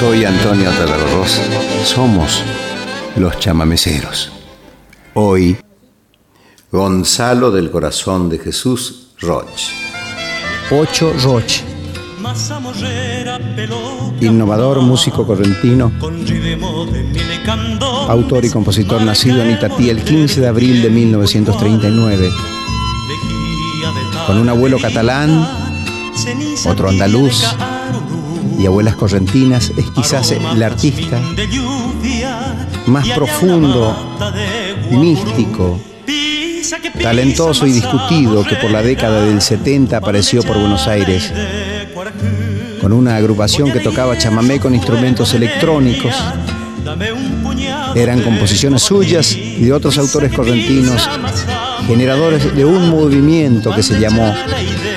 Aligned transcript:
Soy 0.00 0.24
Antonio 0.24 0.70
Talarros. 0.70 1.38
Somos 1.84 2.42
los 3.16 3.38
chamameceros. 3.38 4.32
Hoy, 5.12 5.58
Gonzalo 6.72 7.50
del 7.50 7.70
Corazón 7.70 8.30
de 8.30 8.38
Jesús 8.38 9.08
Roch. 9.20 9.60
Pocho 10.70 11.12
Roch. 11.22 11.60
Innovador, 14.22 14.80
músico 14.80 15.26
correntino, 15.26 15.92
autor 18.08 18.46
y 18.46 18.48
compositor 18.48 19.02
nacido 19.02 19.42
en 19.42 19.50
Itatí 19.50 19.90
el 19.90 20.02
15 20.02 20.40
de 20.40 20.48
abril 20.48 20.80
de 20.80 20.88
1939. 20.88 22.30
Con 24.26 24.38
un 24.38 24.48
abuelo 24.48 24.78
catalán, 24.78 25.46
otro 26.64 26.88
andaluz 26.88 27.54
y 28.60 28.66
abuelas 28.66 28.94
correntinas, 28.94 29.72
es 29.76 29.90
quizás 29.90 30.32
el 30.32 30.62
artista 30.62 31.20
más 32.86 33.08
profundo, 33.08 33.96
místico, 34.90 35.80
talentoso 37.02 37.66
y 37.66 37.72
discutido 37.72 38.44
que 38.44 38.56
por 38.56 38.70
la 38.70 38.82
década 38.82 39.24
del 39.24 39.40
70 39.40 39.96
apareció 39.96 40.42
por 40.42 40.58
Buenos 40.58 40.86
Aires, 40.86 41.32
con 42.80 42.92
una 42.92 43.16
agrupación 43.16 43.72
que 43.72 43.80
tocaba 43.80 44.18
chamamé 44.18 44.60
con 44.60 44.74
instrumentos 44.74 45.32
electrónicos. 45.34 46.14
Eran 47.94 48.22
composiciones 48.22 48.82
suyas 48.82 49.32
y 49.32 49.64
de 49.64 49.72
otros 49.72 49.96
autores 49.98 50.32
correntinos, 50.32 51.08
generadores 51.86 52.54
de 52.54 52.64
un 52.64 52.90
movimiento 52.90 53.74
que 53.74 53.82
se 53.82 53.98
llamó 53.98 54.34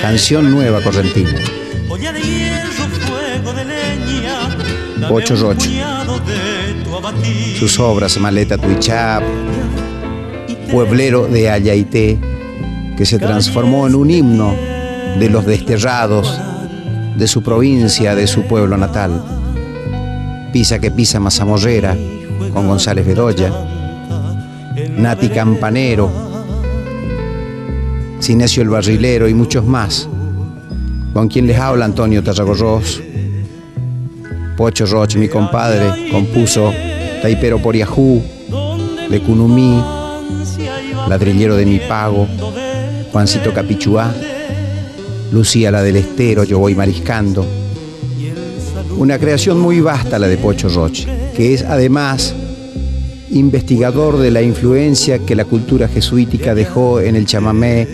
Canción 0.02 0.50
Nueva 0.50 0.82
Correntina. 0.82 1.40
Pocho 5.08 5.36
Rocho. 5.36 5.70
Sus 7.58 7.78
obras 7.78 8.18
Maleta 8.18 8.58
Tuichap, 8.58 9.22
Pueblero 10.70 11.26
de 11.26 11.50
Ayaité, 11.50 12.18
que 12.96 13.04
se 13.04 13.18
transformó 13.18 13.86
en 13.86 13.94
un 13.94 14.10
himno 14.10 14.54
de 15.18 15.28
los 15.28 15.46
desterrados 15.46 16.38
de 17.16 17.28
su 17.28 17.42
provincia, 17.42 18.14
de 18.14 18.26
su 18.26 18.42
pueblo 18.42 18.76
natal. 18.76 19.22
Pisa 20.52 20.78
que 20.78 20.90
pisa 20.90 21.20
Mazamorrera, 21.20 21.96
con 22.52 22.68
González 22.68 23.06
Bedoya, 23.06 23.52
Nati 24.96 25.28
Campanero, 25.28 26.10
Sinesio 28.20 28.62
el 28.62 28.68
Barrilero 28.68 29.28
y 29.28 29.34
muchos 29.34 29.64
más, 29.64 30.08
con 31.12 31.28
quien 31.28 31.46
les 31.46 31.58
habla 31.58 31.84
Antonio 31.84 32.22
Tarragorros. 32.22 33.02
Pocho 34.56 34.86
Roch, 34.86 35.16
mi 35.16 35.28
compadre, 35.28 36.10
compuso 36.10 36.72
Taipero 37.20 37.60
por 37.60 37.74
Yahoo, 37.74 38.22
de 39.10 39.20
Cunumí, 39.20 39.82
Ladrillero 41.08 41.56
de 41.56 41.66
mi 41.66 41.80
pago, 41.80 42.28
Juancito 43.10 43.52
Capichuá, 43.52 44.12
Lucía 45.32 45.70
la 45.70 45.82
del 45.82 45.96
Estero, 45.96 46.44
Yo 46.44 46.58
voy 46.58 46.74
mariscando. 46.74 47.44
Una 48.96 49.18
creación 49.18 49.58
muy 49.58 49.80
vasta 49.80 50.18
la 50.18 50.28
de 50.28 50.36
Pocho 50.36 50.68
Roche, 50.68 51.08
que 51.36 51.52
es 51.52 51.62
además 51.62 52.34
investigador 53.30 54.18
de 54.18 54.30
la 54.30 54.42
influencia 54.42 55.18
que 55.18 55.34
la 55.34 55.44
cultura 55.44 55.88
jesuítica 55.88 56.54
dejó 56.54 57.00
en 57.00 57.16
el 57.16 57.26
chamamé 57.26 57.88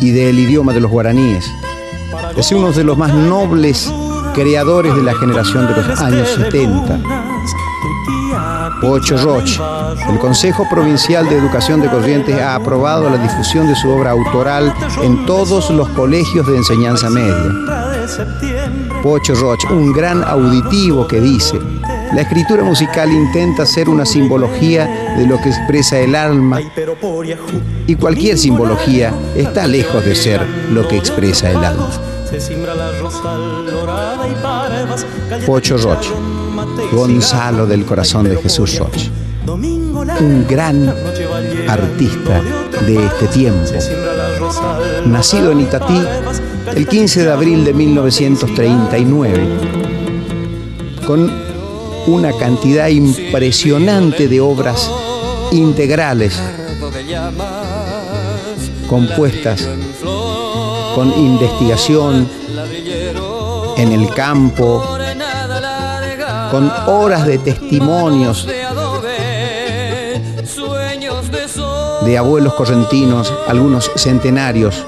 y 0.00 0.10
del 0.10 0.38
idioma 0.38 0.72
de 0.72 0.80
los 0.80 0.90
guaraníes. 0.90 1.44
Es 2.36 2.50
uno 2.50 2.72
de 2.72 2.82
los 2.82 2.98
más 2.98 3.14
nobles 3.14 3.88
creadores 4.36 4.94
de 4.94 5.02
la 5.02 5.14
generación 5.14 5.66
de 5.66 5.74
los 5.74 5.98
años 5.98 6.28
70. 6.28 7.00
Pocho 8.82 9.16
Roche, 9.16 9.58
el 10.10 10.18
Consejo 10.18 10.66
Provincial 10.68 11.26
de 11.26 11.38
Educación 11.38 11.80
de 11.80 11.88
Corrientes 11.88 12.38
ha 12.38 12.54
aprobado 12.54 13.08
la 13.08 13.16
difusión 13.16 13.66
de 13.66 13.74
su 13.74 13.88
obra 13.88 14.10
autoral 14.10 14.74
en 15.02 15.24
todos 15.24 15.70
los 15.70 15.88
colegios 15.88 16.46
de 16.46 16.58
enseñanza 16.58 17.08
media. 17.08 17.50
Pocho 19.02 19.34
Roche, 19.34 19.68
un 19.70 19.94
gran 19.94 20.22
auditivo 20.22 21.06
que 21.06 21.18
dice, 21.18 21.58
la 22.12 22.20
escritura 22.20 22.62
musical 22.62 23.10
intenta 23.10 23.64
ser 23.64 23.88
una 23.88 24.04
simbología 24.04 25.14
de 25.16 25.26
lo 25.26 25.40
que 25.40 25.48
expresa 25.48 25.98
el 25.98 26.14
alma 26.14 26.60
y 27.86 27.94
cualquier 27.94 28.36
simbología 28.36 29.14
está 29.34 29.66
lejos 29.66 30.04
de 30.04 30.14
ser 30.14 30.46
lo 30.70 30.86
que 30.86 30.98
expresa 30.98 31.50
el 31.50 31.64
alma. 31.64 32.15
Pocho 35.46 35.78
Roche, 35.78 36.10
Gonzalo 36.92 37.66
del 37.66 37.86
Corazón 37.86 38.28
de 38.28 38.36
Jesús 38.36 38.78
Roche, 38.78 39.10
un 39.46 40.46
gran 40.46 40.94
artista 41.66 42.42
de 42.86 43.06
este 43.06 43.26
tiempo, 43.28 43.70
nacido 45.06 45.50
en 45.52 45.60
Itatí 45.60 46.02
el 46.74 46.86
15 46.86 47.24
de 47.24 47.32
abril 47.32 47.64
de 47.64 47.72
1939, 47.72 49.44
con 51.06 51.32
una 52.06 52.32
cantidad 52.32 52.88
impresionante 52.88 54.28
de 54.28 54.40
obras 54.42 54.90
integrales 55.52 56.38
compuestas 58.88 59.66
con 60.96 61.12
investigación 61.12 62.26
en 63.76 63.92
el 63.92 64.14
campo, 64.14 64.82
con 66.50 66.72
horas 66.86 67.26
de 67.26 67.36
testimonios 67.36 68.48
de 72.02 72.16
abuelos 72.16 72.54
correntinos, 72.54 73.30
algunos 73.46 73.90
centenarios, 73.96 74.86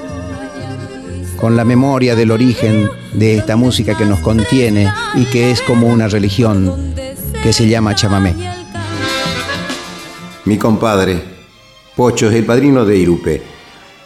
con 1.37 1.55
la 1.55 1.63
memoria 1.63 2.15
del 2.15 2.31
origen 2.31 2.89
de 3.13 3.37
esta 3.37 3.55
música 3.55 3.95
que 3.95 4.05
nos 4.07 4.19
contiene 4.21 4.91
y 5.13 5.25
que 5.25 5.51
es 5.51 5.61
como 5.61 5.85
una 5.85 6.07
religión 6.07 6.95
que 7.43 7.53
se 7.53 7.69
llama 7.69 7.93
chamamé. 7.93 8.33
Mi 10.45 10.57
compadre, 10.57 11.21
Pocho, 11.95 12.29
es 12.29 12.33
el 12.33 12.45
padrino 12.45 12.83
de 12.83 12.97
Irupe. 12.97 13.43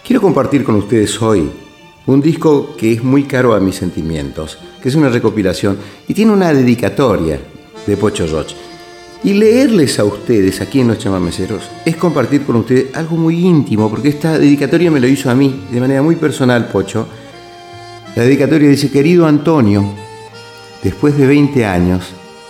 Quiero 0.06 0.22
compartir 0.22 0.66
con 0.66 0.75
ustedes 0.75 1.22
hoy 1.22 1.62
un 2.06 2.22
disco 2.22 2.75
que 2.78 2.91
es 2.91 3.03
muy 3.03 3.24
caro 3.24 3.53
a 3.53 3.59
mis 3.59 3.75
sentimientos, 3.75 4.58
que 4.81 4.90
es 4.90 4.96
una 4.96 5.09
recopilación 5.09 5.78
y 6.08 6.14
tiene 6.14 6.31
una 6.31 6.53
dedicatoria 6.53 7.40
de 7.88 7.97
Pocho 7.97 8.28
Roche. 8.28 8.56
Y 9.24 9.34
leerles 9.34 10.00
a 10.00 10.03
ustedes 10.03 10.59
aquí 10.59 10.81
en 10.81 10.90
Los 10.90 10.97
Chamameceros 10.97 11.64
es 11.86 11.96
compartir 11.96 12.44
con 12.44 12.58
ustedes 12.58 12.94
algo 12.94 13.16
muy 13.16 13.46
íntimo, 13.46 13.90
porque 13.90 14.09
esta 14.09 14.38
dedicatoria 14.38 14.91
me 14.91 15.00
lo 15.00 15.08
hizo 15.08 15.30
a 15.30 15.36
mí, 15.36 15.64
de 15.72 15.80
manera 15.80 16.02
muy 16.02 16.18
personal, 16.18 16.68
Pocho. 16.68 17.08
La 18.18 18.24
dedicatoria 18.24 18.68
dice, 18.68 18.91
querido 18.91 19.25
Antonio, 19.25 19.85
después 20.84 21.18
de 21.18 21.25
20 21.25 21.66
años, 21.66 22.09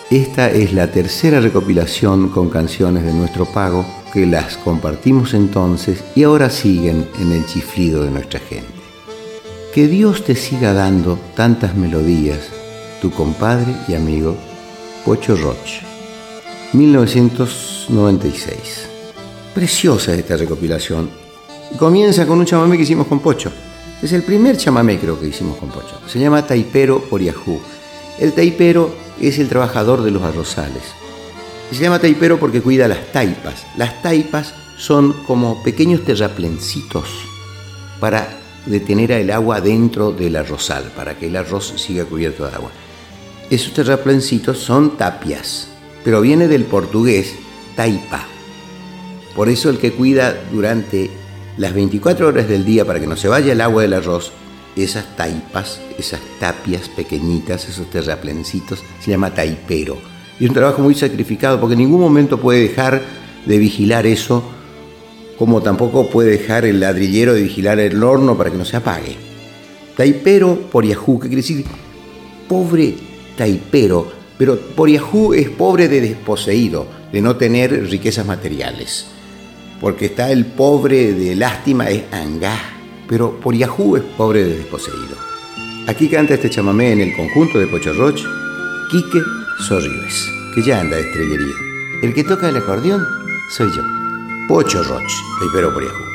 esta 0.10 0.50
es 0.50 0.74
la 0.74 0.92
tercera 0.92 1.40
recopilación 1.40 2.30
con 2.30 2.50
canciones 2.50 3.04
de 3.04 3.14
nuestro 3.14 3.46
pago 3.46 3.86
que 4.12 4.26
las 4.26 4.58
compartimos 4.58 5.34
entonces 5.34 6.04
y 6.16 6.24
ahora 6.24 6.50
siguen 6.50 7.08
en 7.20 7.32
el 7.32 7.46
chiflido 7.46 8.04
de 8.04 8.12
nuestra 8.12 8.40
gente. 8.40 8.73
Que 9.74 9.88
Dios 9.88 10.24
te 10.24 10.36
siga 10.36 10.72
dando 10.72 11.18
tantas 11.36 11.74
melodías, 11.74 12.42
tu 13.02 13.10
compadre 13.10 13.74
y 13.88 13.96
amigo 13.96 14.38
Pocho 15.04 15.36
Roch. 15.36 15.82
1996. 16.74 18.88
Preciosa 19.56 20.14
esta 20.14 20.38
recopilación. 20.38 21.10
Comienza 21.80 22.28
con 22.28 22.38
un 22.38 22.46
chamamé 22.46 22.78
que 22.78 22.84
hicimos 22.84 23.08
con 23.08 23.20
Pocho. 23.20 23.52
Es 24.00 24.12
el 24.12 24.22
primer 24.22 24.58
chamamé 24.58 25.00
creo 25.00 25.20
que 25.20 25.30
hicimos 25.30 25.58
con 25.58 25.70
Pocho. 25.70 26.00
Se 26.06 26.20
llama 26.20 26.46
Taipero 26.46 27.06
por 27.06 27.24
Yahoo. 27.24 27.60
El 28.20 28.34
taipero 28.34 28.94
es 29.20 29.40
el 29.40 29.50
trabajador 29.50 30.04
de 30.04 30.12
los 30.12 30.22
arrozales. 30.22 30.84
Se 31.72 31.82
llama 31.82 31.98
taipero 31.98 32.40
porque 32.40 32.62
cuida 32.62 32.88
las 32.88 33.12
taipas. 33.12 33.66
Las 33.76 34.04
taipas 34.04 34.54
son 34.78 35.14
como 35.26 35.64
pequeños 35.64 36.06
terraplencitos 36.06 37.08
para 38.00 38.43
detener 38.66 39.12
el 39.12 39.32
agua 39.32 39.62
dentro 39.62 40.12
del 40.12 40.36
arrozal, 40.36 40.92
para 40.96 41.18
que 41.18 41.28
el 41.28 41.36
arroz 41.36 41.74
siga 41.78 42.06
cubierto 42.06 42.48
de 42.48 42.56
agua. 42.56 42.72
Esos 43.50 43.74
terraplencitos 43.74 44.60
son 44.60 44.98
tapias, 44.98 45.68
pero 46.04 46.22
viene 46.22 46.48
del 46.48 46.64
portugués 46.64 47.36
taipa. 47.76 48.26
Por 49.36 49.50
eso 49.50 49.70
el 49.70 49.80
que 49.80 49.92
cuida 49.92 50.36
durante 50.52 51.10
las 51.58 51.74
24 51.74 52.28
horas 52.28 52.48
del 52.48 52.66
día 52.66 52.86
para 52.86 53.00
que 53.00 53.08
no 53.08 53.16
se 53.16 53.28
vaya 53.28 53.54
el 53.54 53.62
agua 53.62 53.82
del 53.82 53.94
arroz, 53.94 54.32
esas 54.76 55.16
taipas, 55.16 55.80
esas 55.98 56.22
tapias 56.40 56.90
pequeñitas, 56.90 57.68
esos 57.68 57.90
terraplencitos, 57.90 58.84
se 59.00 59.12
llama 59.12 59.34
taipero. 59.34 59.98
Y 60.40 60.46
es 60.46 60.50
un 60.50 60.56
trabajo 60.56 60.82
muy 60.82 60.96
sacrificado 60.96 61.60
porque 61.60 61.74
en 61.74 61.80
ningún 61.80 62.02
momento 62.02 62.40
puede 62.40 62.62
dejar 62.62 63.02
de 63.46 63.58
vigilar 63.58 64.08
eso 64.08 64.44
como 65.38 65.62
tampoco 65.62 66.10
puede 66.10 66.32
dejar 66.32 66.66
el 66.66 66.80
ladrillero 66.80 67.34
de 67.34 67.42
vigilar 67.42 67.80
el 67.80 68.02
horno 68.04 68.38
para 68.38 68.52
que 68.52 68.58
no 68.58 68.66
se 68.66 68.78
apague. 68.78 69.16
Taipero 69.98 70.56
por 70.72 70.86
Yahoo, 70.86 71.20
que 71.20 71.28
quiere 71.28 71.42
decir 71.42 71.66
pobre 72.48 72.96
taipero, 73.38 74.12
Pero 74.38 74.60
Poriajú 74.60 75.34
es 75.34 75.50
pobre 75.50 75.88
de 75.88 76.02
desposeído, 76.02 76.88
de 77.12 77.22
no 77.22 77.36
tener 77.36 77.90
riquezas 77.90 78.26
materiales. 78.26 79.08
Porque 79.80 80.06
está 80.06 80.32
el 80.32 80.46
pobre 80.46 81.14
de 81.14 81.36
lástima, 81.36 81.90
es 81.90 82.04
Angá. 82.12 82.58
Pero 83.08 83.40
Poriajú 83.40 83.98
es 83.98 84.04
pobre 84.04 84.44
de 84.44 84.58
desposeído. 84.58 85.16
Aquí 85.88 86.08
canta 86.08 86.34
este 86.34 86.50
chamamé 86.50 86.94
en 86.94 87.02
el 87.02 87.16
conjunto 87.16 87.60
de 87.60 87.68
Pocho 87.68 87.94
Roch, 87.94 88.22
Quique 88.90 89.20
Sorribes, 89.68 90.30
que 90.56 90.64
ya 90.64 90.80
anda 90.80 90.96
de 90.96 91.04
estrellería. 91.04 91.56
El 92.02 92.14
que 92.14 92.24
toca 92.24 92.50
el 92.50 92.58
acordeón 92.58 93.06
soy 93.50 93.70
yo, 93.76 93.84
Pocho 94.48 94.84
Roch, 94.84 95.14
de 95.40 95.46
Ibero. 95.46 96.13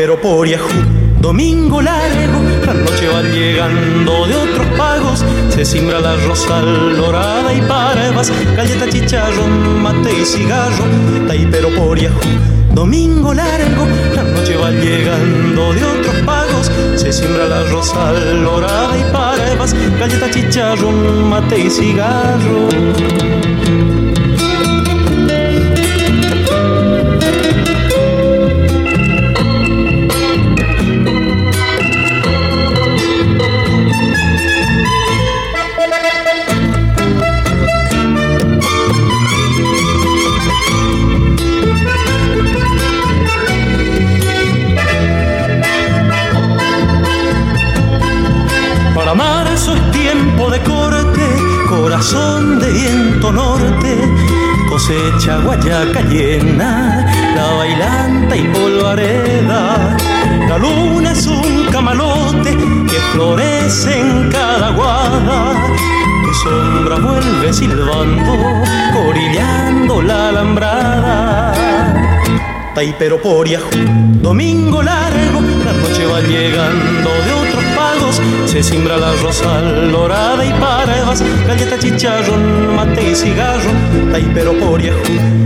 Pero 0.00 0.18
por 0.18 0.48
Yahoo. 0.48 0.66
Domingo 1.20 1.82
largo, 1.82 2.40
la 2.64 2.72
noche 2.72 3.06
va 3.08 3.20
llegando 3.20 4.26
de 4.26 4.34
otros 4.34 4.66
pagos. 4.78 5.22
Se 5.50 5.62
simbra 5.62 6.00
la 6.00 6.16
rosal 6.16 6.96
dorada 6.96 7.52
y 7.52 7.60
parvas, 7.60 8.32
galleta, 8.56 8.88
chicharrón, 8.88 9.82
mate 9.82 10.10
y 10.18 10.24
cigarro. 10.24 10.84
pero 11.50 11.68
por 11.76 11.98
Yahoo. 11.98 12.18
Domingo 12.72 13.34
largo, 13.34 13.86
la 14.16 14.22
noche 14.22 14.56
va 14.56 14.70
llegando 14.70 15.74
de 15.74 15.84
otros 15.84 16.16
pagos. 16.24 16.72
Se 16.96 17.12
siembra 17.12 17.46
la 17.46 17.62
rosal 17.64 18.42
dorada 18.42 18.96
y 18.96 19.12
parvas, 19.12 19.76
galleta, 19.98 20.30
chicharrón, 20.30 21.28
mate 21.28 21.58
y 21.58 21.68
cigarro. 21.68 23.39
De 52.60 52.72
viento 52.72 53.32
norte, 53.32 53.96
cosecha 54.68 55.38
guayaca 55.38 56.00
llena, 56.02 57.06
la 57.34 57.46
bailanta 57.58 58.36
y 58.36 58.42
polvareda. 58.48 59.96
La 60.48 60.58
luna 60.58 61.10
es 61.10 61.26
un 61.26 61.66
camalote 61.72 62.56
que 62.88 62.98
florece 63.12 64.00
en 64.00 64.30
cada 64.30 64.70
guada. 64.70 65.54
Tu 66.24 66.34
sombra 66.34 66.96
vuelve 66.96 67.52
silbando, 67.52 68.62
corillando 68.92 70.02
la 70.02 70.28
alambrada. 70.28 71.52
Taipero 72.74 73.20
por 73.20 73.48
domingo 74.22 74.82
largo, 74.82 75.40
la 75.64 75.72
noche 75.72 76.06
va 76.06 76.20
llegando 76.20 77.10
de 77.24 77.32
otros 77.32 77.59
se 78.46 78.62
simbra 78.62 78.96
la 78.96 79.12
rosal 79.22 79.92
dorada 79.92 80.44
y 80.44 80.50
parvas, 80.60 81.22
galleta, 81.46 81.78
chicharrón, 81.78 82.74
mate 82.74 83.10
y 83.10 83.14
cigarro, 83.14 83.70
taipero 84.10 84.52
por 84.58 84.80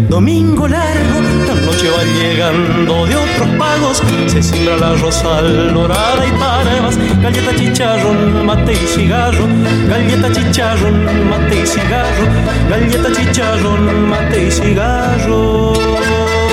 domingo 0.09 0.69
largo, 0.69 1.21
la 1.47 1.55
noche 1.55 1.91
va 1.91 2.05
llegando 2.05 3.07
de 3.07 3.17
otros 3.17 3.49
pagos, 3.59 4.03
se 4.27 4.43
simbra 4.43 4.77
la 4.77 4.95
rosal 4.95 5.75
dorada 5.75 6.27
y 6.27 6.31
parvas, 6.33 6.97
galleta, 7.23 7.55
chicharrón, 7.57 8.47
mate 8.47 8.73
y 8.73 8.87
cigarro, 8.87 9.47
galleta, 9.89 10.33
chicharrón, 10.33 11.29
mate 11.29 11.63
y 11.63 11.67
cigarro, 11.67 12.25
galleta, 12.71 13.13
chicharrón, 13.13 14.09
mate 14.09 14.47
y 14.47 14.51
cigarro. 14.51 16.44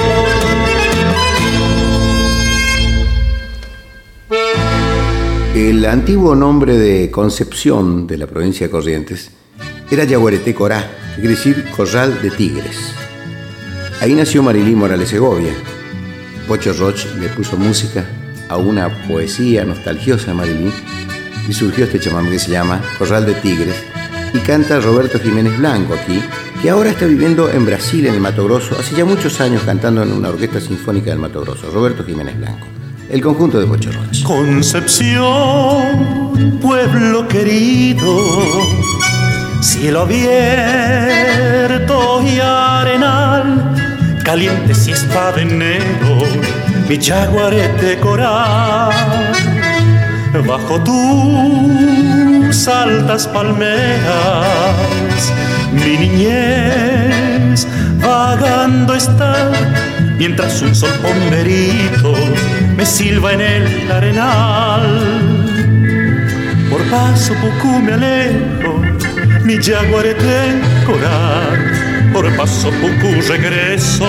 El 5.54 5.84
antiguo 5.84 6.34
nombre 6.34 6.78
de 6.78 7.12
Concepción 7.12 8.08
de 8.08 8.18
la 8.18 8.26
provincia 8.26 8.68
de 8.68 8.72
Corrientes 8.72 9.32
era 9.92 10.06
Yaguareté 10.06 10.56
Corá, 10.56 10.90
quiere 11.16 11.32
decir 11.32 11.66
Corral 11.76 12.22
de 12.22 12.32
Tigres. 12.32 12.78
Ahí 14.00 14.16
nació 14.16 14.44
Marilí 14.44 14.74
Morales 14.76 15.10
Segovia. 15.10 15.52
Pocho 16.48 16.72
Roch 16.72 17.06
le 17.20 17.28
puso 17.28 17.58
música 17.58 18.06
a 18.48 18.56
una 18.56 18.88
poesía 19.10 19.66
nostalgiosa 19.66 20.28
de 20.28 20.36
Marilí 20.36 20.72
y 21.50 21.52
surgió 21.52 21.84
este 21.84 22.00
chamamé 22.00 22.30
que 22.30 22.40
se 22.40 22.52
llama 22.52 22.82
Corral 22.98 23.26
de 23.26 23.34
Tigres 23.34 23.76
y 24.34 24.38
canta 24.38 24.80
Roberto 24.80 25.20
Jiménez 25.20 25.58
Blanco 25.58 25.96
aquí, 25.96 26.22
que 26.62 26.70
ahora 26.70 26.92
está 26.92 27.06
viviendo 27.06 27.52
en 27.52 27.66
Brasil, 27.66 28.08
en 28.08 28.14
el 28.14 28.22
Mato 28.22 28.46
Grosso, 28.46 28.78
hace 28.80 28.96
ya 28.96 29.04
muchos 29.04 29.42
años 29.42 29.64
cantando 29.64 30.02
en 30.02 30.14
una 30.14 30.30
orquesta 30.30 30.62
sinfónica 30.62 31.10
del 31.10 31.20
Mato 31.20 31.42
Grosso, 31.42 31.70
Roberto 31.70 32.06
Jiménez 32.06 32.38
Blanco 32.38 32.81
el 33.12 33.22
conjunto 33.22 33.60
de 33.60 33.68
Pochorroch. 33.68 34.24
Concepción, 34.24 35.20
pueblo 36.62 37.28
querido, 37.28 38.18
cielo 39.62 40.04
abierto 40.04 41.44
y 42.24 42.40
arenal, 42.40 43.76
caliente 44.24 44.74
siesta 44.74 45.34
de 45.34 45.42
enero, 45.42 46.20
mi 46.88 46.98
chaguarete 46.98 48.00
coral, 48.00 48.94
bajo 50.48 50.82
tus 50.82 52.68
altas 52.70 53.28
palmeras, 53.28 54.48
mi 55.74 55.98
niñez 55.98 57.68
vagando 58.02 58.96
está 58.96 59.52
mientras 60.22 60.62
un 60.62 60.76
sol 60.76 60.92
ponderito 61.02 62.14
me 62.78 62.86
silba 62.86 63.34
en 63.34 63.42
el 63.42 63.92
arenal. 63.92 64.84
Por 66.70 66.84
paso 66.92 67.34
poco 67.42 67.80
me 67.80 67.94
alejo, 67.94 68.84
mi 69.44 69.58
jaguarete 69.58 70.62
coral. 70.86 72.12
Por 72.14 72.30
paso 72.36 72.70
poco 72.70 73.10
regreso, 73.28 74.06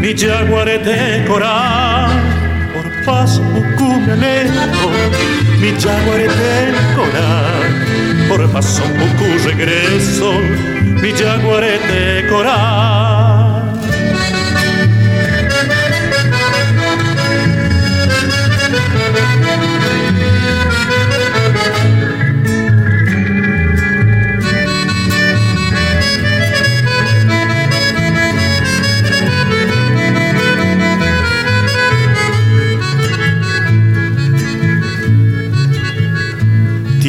mi 0.00 0.16
jaguarete 0.16 1.24
coral. 1.28 2.10
Por 2.74 3.04
paso 3.04 3.40
poco 3.54 4.00
me 4.00 4.12
alejo, 4.14 4.90
mi 5.60 5.70
jaguarete 5.80 6.74
coral. 6.96 8.28
Por 8.28 8.50
paso 8.50 8.82
poco 8.82 9.26
regreso, 9.46 10.32
mi 11.00 11.12
jaguarete 11.12 12.26
coral. 12.28 13.09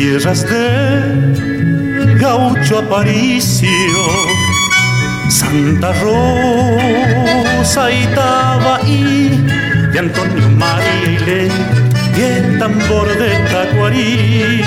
Tierras 0.02 0.42
de 0.50 2.16
Gaucho 2.20 2.80
Aparicio, 2.80 3.70
Santa 5.30 5.94
Rosa 6.02 7.92
y 7.92 8.08
Tabaí, 8.16 9.46
de 9.94 10.00
Antonio 10.00 10.50
María 10.58 11.46
y 12.18 12.20
el 12.20 12.58
tambor 12.58 13.08
de 13.16 13.30
Tacuarí, 13.52 14.64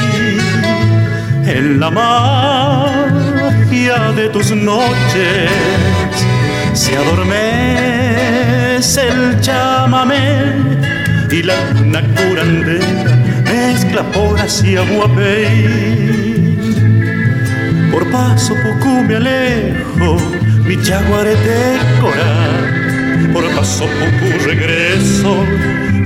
en 1.47 1.81
la 1.81 1.91
poesía 3.41 4.13
de 4.13 4.29
tus 4.29 4.53
noches 4.53 5.51
se 6.75 6.97
adormece 6.97 7.49
el 9.09 9.41
chamamé 9.41 10.53
y 11.29 11.43
la 11.43 11.57
luna 11.73 12.03
curandera 12.15 13.14
mezcla 13.85 14.03
por 14.13 14.39
hacia 14.39 14.83
guapey. 14.83 16.57
Por 17.91 18.11
paso 18.11 18.55
poco 18.55 19.03
me 19.03 19.17
alejo, 19.17 20.17
mi 20.67 20.77
jaguarete 20.77 21.79
coral. 22.01 23.33
Por 23.33 23.45
paso 23.55 23.85
poco 23.85 24.45
regreso, 24.47 25.45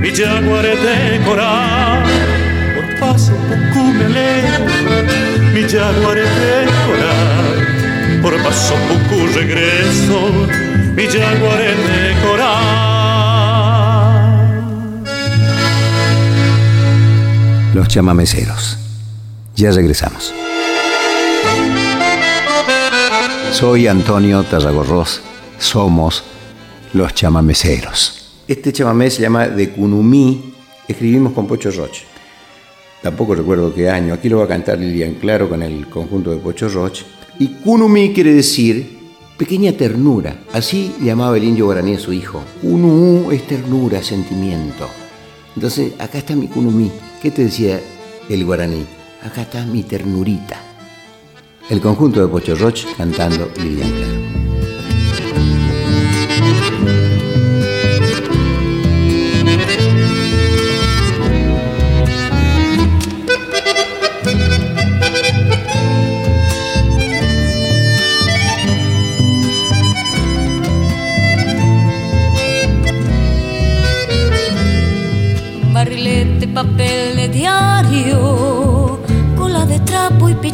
mi 0.01 0.11
jaguarete 0.11 1.21
coral. 1.25 2.05
Por 2.75 3.01
paso 3.01 3.33
poco 3.33 3.85
me 3.93 4.05
alejo, 4.05 4.65
mi 5.55 5.63
jaguarete 5.63 6.67
coral. 6.87 8.23
Por 8.23 8.43
paso 8.43 8.75
poco 8.89 9.27
regreso, 9.35 10.47
mi 10.95 11.07
jaguarete 11.07 12.17
coral. 12.23 12.98
Los 17.79 17.87
chamameceros. 17.87 18.77
Ya 19.55 19.71
regresamos. 19.71 20.35
Soy 23.53 23.87
Antonio 23.87 24.43
Tarragorros. 24.43 25.23
Somos 25.61 26.25
los 26.93 27.15
chamameceros. 27.15 28.33
Este 28.49 28.73
chamamé 28.73 29.13
se 29.13 29.23
llama 29.23 29.47
De 29.47 29.71
Cunumí. 29.71 30.55
Escribimos 30.89 31.33
con 31.35 31.47
Pocho 31.47 31.71
Roche. 31.71 32.03
Tampoco 33.01 33.37
recuerdo 33.37 33.73
qué 33.73 33.89
año. 33.89 34.13
Aquí 34.13 34.29
lo 34.29 34.39
va 34.39 34.47
a 34.47 34.49
cantar 34.49 34.77
Lilian 34.81 35.15
Claro 35.15 35.49
con 35.49 35.63
el 35.63 35.87
conjunto 35.89 36.33
de 36.33 36.39
Pocho 36.39 36.69
Roche. 36.69 37.05
Y 37.39 37.47
Cunumí 37.63 38.13
quiere 38.13 38.35
decir 38.35 38.99
pequeña 39.37 39.71
ternura. 39.71 40.41
Así 40.53 40.97
llamaba 41.01 41.37
el 41.37 41.45
indio 41.45 41.67
guaraní 41.67 41.95
a 41.95 42.01
su 42.01 42.13
hijo. 42.13 42.43
Cunumú 42.61 43.31
es 43.31 43.47
ternura, 43.47 44.03
sentimiento. 44.03 44.89
Entonces, 45.55 45.93
acá 46.01 46.19
está 46.19 46.35
mi 46.35 46.49
Cunumí. 46.49 46.91
¿Qué 47.21 47.33
te 47.33 47.45
decía 47.45 47.81
el 48.29 48.45
guaraní? 48.45 48.87
Acá 49.25 49.43
está 49.43 49.65
mi 49.65 49.83
ternurita. 49.83 50.61
El 51.69 51.81
conjunto 51.81 52.21
de 52.21 52.29
Pocho 52.29 52.55
Roche 52.55 52.87
cantando 52.97 53.51
Lilian 53.57 53.91
Claro. 53.91 54.18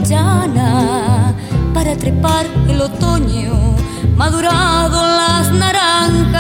Y 0.05 0.07
pichana, 0.07 1.35
para 1.73 1.97
trepar 1.97 2.45
el 2.69 2.81
otoño, 2.81 3.75
madurado 4.17 5.03
las 5.03 5.51
naranjas, 5.53 6.35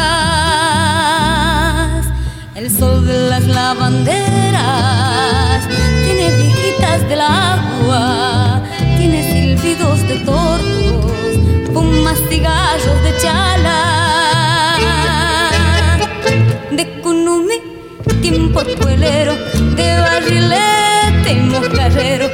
el 2.55 2.71
sol 2.71 3.07
de 3.07 3.31
las 3.31 3.45
lavanderas, 3.47 4.13
tiene 6.05 6.37
viejitas 6.37 7.09
del 7.09 7.23
agua, 7.23 8.63
tiene 8.99 9.23
silbidos 9.33 10.03
de 10.09 10.19
tordos, 10.21 11.13
fumas 11.73 12.19
cigarros 12.29 13.03
de 13.03 13.17
chala, 13.23 14.77
de 16.71 17.01
cunumi 17.01 17.75
tiempo 18.21 18.61
espuelero, 18.61 19.35
de 19.77 20.01
barrilete 20.01 21.33
y 21.33 21.41
moscarrero, 21.41 22.29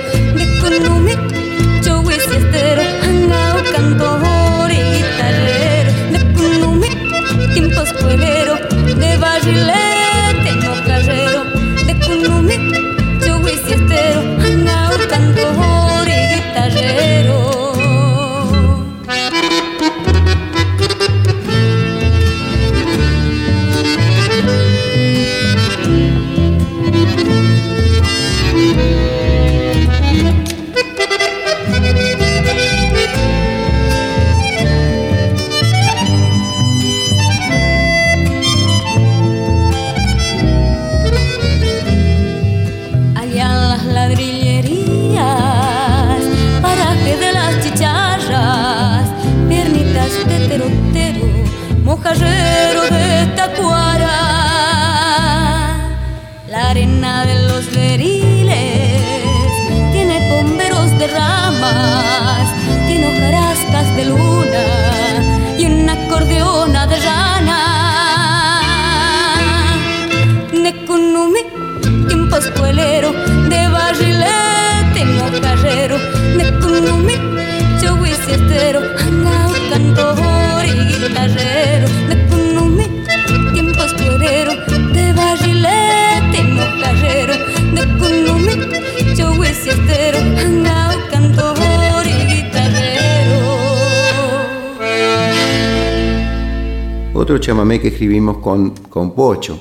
con, 98.40 99.14
Pocho, 99.14 99.60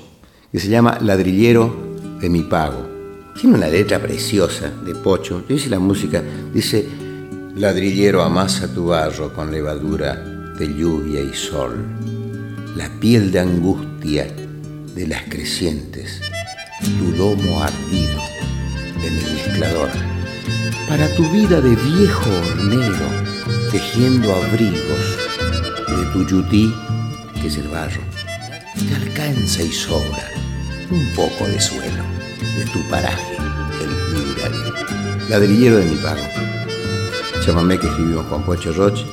que 0.51 0.59
se 0.59 0.69
llama 0.69 0.97
Ladrillero 1.01 1.97
de 2.19 2.29
mi 2.29 2.43
pago. 2.43 2.87
Tiene 3.39 3.55
una 3.55 3.67
letra 3.67 3.99
preciosa 3.99 4.69
de 4.69 4.95
Pocho. 4.95 5.43
Yo 5.47 5.55
hice 5.55 5.69
la 5.69 5.79
música, 5.79 6.23
dice, 6.53 6.87
Ladrillero 7.55 8.21
amasa 8.21 8.73
tu 8.73 8.87
barro 8.87 9.33
con 9.33 9.51
levadura 9.51 10.15
de 10.57 10.67
lluvia 10.73 11.21
y 11.21 11.33
sol, 11.33 11.85
la 12.75 12.89
piel 12.99 13.31
de 13.31 13.39
angustia 13.39 14.27
de 14.95 15.07
las 15.07 15.23
crecientes, 15.23 16.21
tu 16.81 17.11
lomo 17.17 17.61
ardido 17.61 18.19
en 18.97 19.17
el 19.17 19.33
mezclador, 19.33 19.89
para 20.87 21.07
tu 21.15 21.23
vida 21.31 21.61
de 21.61 21.75
viejo 21.75 22.29
hornero, 22.29 23.05
tejiendo 23.71 24.33
abrigos 24.33 25.17
de 25.87 26.05
tu 26.13 26.25
yutí, 26.27 26.73
que 27.41 27.47
es 27.47 27.57
el 27.57 27.67
barro, 27.69 28.01
te 28.87 28.95
alcanza 28.95 29.63
y 29.63 29.71
sobra 29.71 30.31
un 30.91 31.07
poco 31.15 31.47
de 31.47 31.59
suelo 31.59 32.03
de 32.57 32.65
tu 32.71 32.81
paraje, 32.89 33.37
el. 33.81 34.09
Ladrillero 35.29 35.77
de 35.77 35.85
mi 35.85 35.95
pago. 35.97 36.21
Chamamé 37.45 37.77
que 37.77 37.87
escribimos 37.87 38.25
con 38.25 38.43
Pocho 38.43 38.73
Roche 38.73 39.05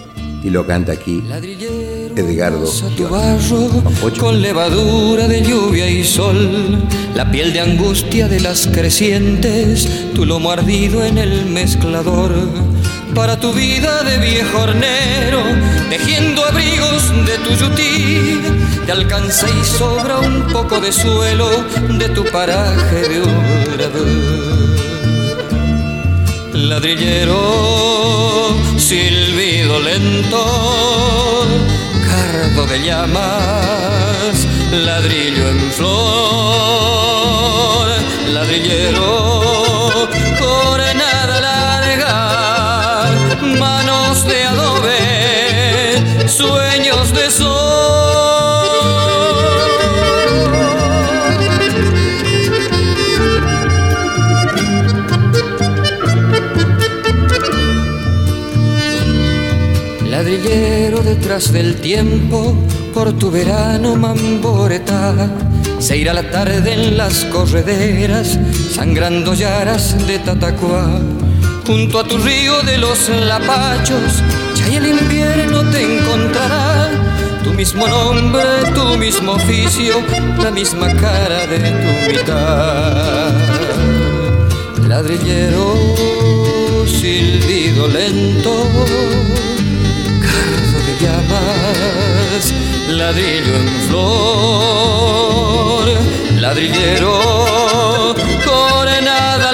y 0.42 0.50
lo 0.50 0.66
canta 0.66 0.92
aquí 0.92 1.23
Edgardo 2.16 2.70
tu 2.96 3.08
barro 3.08 3.68
con 4.18 4.40
levadura 4.40 5.28
de 5.28 5.42
lluvia 5.42 5.90
y 5.90 6.04
sol, 6.04 6.78
la 7.14 7.30
piel 7.30 7.52
de 7.52 7.61
angustia 7.61 8.28
de 8.28 8.40
las 8.40 8.66
crecientes, 8.68 9.88
tu 10.14 10.25
lomo 10.25 10.50
ardido 10.50 11.04
en 11.04 11.18
el 11.18 11.46
mezclador. 11.46 12.32
Para 13.16 13.40
tu 13.40 13.52
vida 13.54 14.02
de 14.02 14.18
viejo 14.18 14.58
hornero, 14.61 15.42
tejiendo 15.88 16.44
abrigos 16.44 17.02
de 17.25 17.38
tu 17.38 17.50
yutí, 17.54 18.42
te 18.85 18.92
alcanza 18.92 19.49
y 19.49 19.64
sobra 19.64 20.18
un 20.18 20.42
poco 20.52 20.78
de 20.80 20.92
suelo 20.92 21.49
de 21.99 22.11
tu 22.11 22.23
paraje 22.25 23.08
de 23.08 23.23
obrador. 23.23 24.06
ladrillero, 26.52 27.40
silbido 28.76 29.80
lento, 29.80 31.46
cardo 32.11 32.66
de 32.66 32.82
llamas, 32.85 34.46
ladrillo 34.73 35.49
en 35.49 35.73
flor, 35.73 35.88
ladrillero, 38.28 39.55
detrás 61.06 61.52
del 61.52 61.76
tiempo, 61.76 62.52
por 62.92 63.12
tu 63.12 63.30
verano 63.30 63.94
mamboreta. 63.94 65.14
Se 65.78 65.96
irá 65.96 66.12
la 66.12 66.28
tarde 66.28 66.72
en 66.72 66.96
las 66.96 67.25
correderas, 67.26 68.36
sangrando 68.75 69.32
yaras 69.32 69.96
de 70.08 70.18
Tatacuá. 70.18 71.00
Junto 71.64 72.00
a 72.00 72.04
tu 72.04 72.18
río 72.18 72.60
de 72.62 72.78
los 72.78 73.08
lapachos, 73.08 74.20
ya 74.56 74.66
el 74.76 74.86
invierno 74.86 75.62
te 75.70 75.80
encontrará. 75.98 76.90
Tu 77.44 77.54
mismo 77.54 77.86
nombre, 77.86 78.42
tu 78.75 78.98
mismo 78.98 79.32
oficio, 79.32 80.02
la 80.42 80.50
misma 80.50 80.92
cara 80.94 81.46
de 81.46 81.58
tu 81.82 81.90
mitad. 82.12 83.32
Ladrillero, 84.88 85.75
silbido 86.84 87.86
lento 87.86 89.55
llamas, 91.00 92.54
ladrillo 92.88 93.56
en 93.56 93.68
flor, 93.88 95.18
ladrillero, 96.40 98.14
nada 99.02 99.52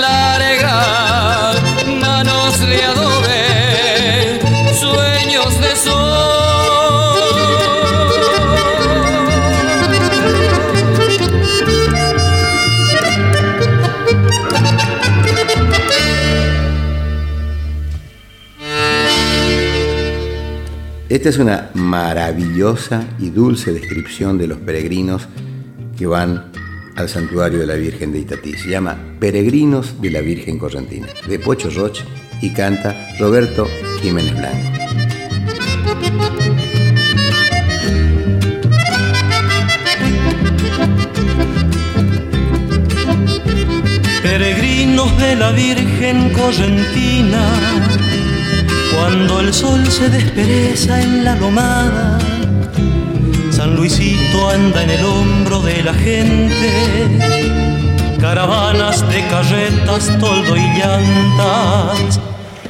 Esta 21.12 21.28
es 21.28 21.36
una 21.36 21.68
maravillosa 21.74 23.04
y 23.18 23.28
dulce 23.28 23.74
descripción 23.74 24.38
de 24.38 24.46
los 24.46 24.56
peregrinos 24.56 25.28
que 25.94 26.06
van 26.06 26.50
al 26.96 27.06
santuario 27.10 27.58
de 27.58 27.66
la 27.66 27.74
Virgen 27.74 28.14
de 28.14 28.20
Itatí. 28.20 28.54
Se 28.54 28.70
llama 28.70 28.96
Peregrinos 29.20 30.00
de 30.00 30.10
la 30.10 30.22
Virgen 30.22 30.58
Correntina, 30.58 31.08
de 31.28 31.38
Pocho 31.38 31.68
Roche 31.68 32.04
y 32.40 32.54
canta 32.54 32.96
Roberto 33.18 33.68
Jiménez 34.00 34.34
Blanco. 34.38 34.70
Peregrinos 44.22 45.18
de 45.18 45.36
la 45.36 45.52
Virgen 45.52 46.30
Correntina 46.30 47.91
cuando 48.96 49.40
el 49.40 49.52
sol 49.52 49.86
se 49.86 50.08
despereza 50.08 51.00
en 51.00 51.24
la 51.24 51.34
lomada, 51.36 52.18
San 53.50 53.76
Luisito 53.76 54.50
anda 54.50 54.82
en 54.82 54.90
el 54.90 55.04
hombro 55.04 55.60
de 55.60 55.82
la 55.82 55.94
gente. 55.94 57.18
Caravanas 58.20 59.06
de 59.08 59.26
carretas, 59.28 60.10
toldo 60.20 60.56
y 60.56 60.66
llantas. 60.78 62.20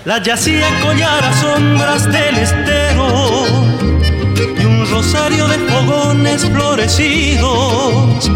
La 0.05 0.23
yacía 0.23 0.69
collar 0.83 1.25
a 1.25 1.33
sombras 1.41 2.11
del 2.11 2.39
estero 2.39 3.45
y 4.61 4.65
un 4.65 4.91
rosario 4.91 5.47
de 5.47 5.59
fogones 5.59 6.45
florecidos. 6.47 8.31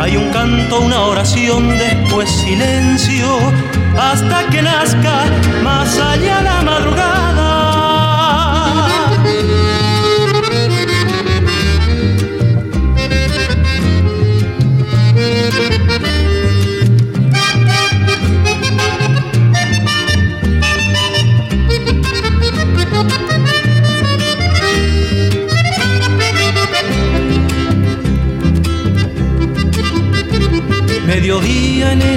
Hay 0.00 0.16
un 0.16 0.30
canto, 0.30 0.80
una 0.80 1.00
oración, 1.02 1.68
después 1.78 2.30
silencio 2.30 3.38
hasta 3.98 4.48
que 4.48 4.62
nazca 4.62 5.24
más 5.62 5.98
allá 5.98 6.42
la 6.42 6.62
madrugada. 6.62 7.11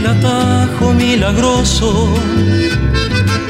El 0.06 0.12
atajo 0.12 0.94
milagroso, 0.94 2.08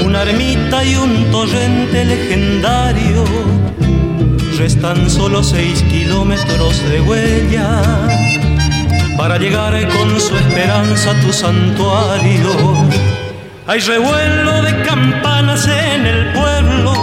una 0.05 0.21
ermita 0.21 0.85
y 0.85 0.95
un 0.95 1.29
torrente 1.31 2.05
legendario. 2.05 3.25
Restan 4.57 5.09
solo 5.09 5.43
seis 5.43 5.83
kilómetros 5.89 6.81
de 6.89 7.01
huella 7.01 7.81
para 9.17 9.37
llegar 9.37 9.73
con 9.89 10.19
su 10.19 10.35
esperanza 10.35 11.11
a 11.11 11.19
tu 11.21 11.33
santuario. 11.33 12.51
Hay 13.67 13.79
revuelo 13.81 14.61
de 14.61 14.81
campanas 14.83 15.67
en 15.67 16.05
el 16.05 16.31
pueblo 16.31 16.93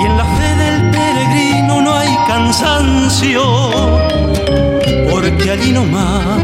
y 0.00 0.04
en 0.04 0.16
la 0.18 0.24
fe 0.36 0.50
del 0.64 0.90
peregrino 0.90 1.80
no 1.80 1.94
hay 1.94 2.14
cansancio, 2.26 3.42
porque 5.30 5.50
allí 5.50 5.72
no 5.72 5.84
más 5.84 6.42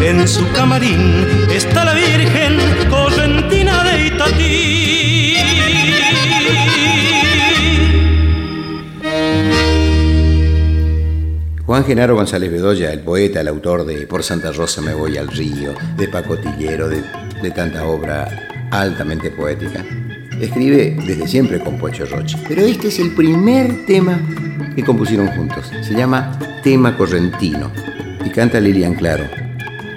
en 0.00 0.28
su 0.28 0.46
camarín 0.52 1.26
está 1.50 1.84
la 1.84 1.94
Virgen 1.94 2.58
Correntina 2.88 3.82
de 3.84 4.06
Itatí. 4.06 5.34
Juan 11.66 11.84
Genaro 11.84 12.14
González 12.14 12.50
Bedoya, 12.50 12.92
el 12.92 13.00
poeta, 13.00 13.40
el 13.40 13.48
autor 13.48 13.84
de 13.84 14.06
Por 14.06 14.22
Santa 14.22 14.52
Rosa 14.52 14.80
me 14.80 14.94
voy 14.94 15.16
al 15.16 15.28
río, 15.28 15.74
de 15.96 16.08
Pacotillero, 16.08 16.88
de, 16.88 17.02
de 17.42 17.50
tanta 17.50 17.84
obra 17.84 18.68
altamente 18.70 19.30
poética, 19.30 19.84
escribe 20.40 20.96
desde 21.04 21.26
siempre 21.26 21.60
con 21.60 21.78
Pocho 21.78 22.06
Roche. 22.06 22.38
Pero 22.48 22.62
este 22.62 22.88
es 22.88 22.98
el 23.00 23.12
primer 23.14 23.86
tema 23.86 24.18
que 24.74 24.84
compusieron 24.84 25.26
juntos. 25.28 25.70
Se 25.82 25.94
llama 25.94 26.38
Tema 26.62 26.96
Correntino 26.96 27.70
y 28.24 28.30
canta 28.30 28.58
Lilian 28.58 28.94
Claro. 28.94 29.24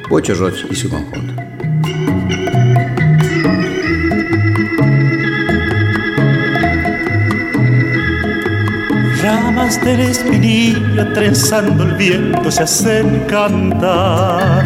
Pocho 0.07 0.35
Roche 0.35 0.67
y 0.69 0.75
su 0.75 0.89
conjunto. 0.89 1.33
Ramas 9.23 9.83
del 9.83 10.01
espinillo 10.01 11.11
trenzando 11.13 11.83
el 11.83 11.95
viento 11.95 12.51
se 12.51 12.63
hacen 12.63 13.21
cantar. 13.21 14.63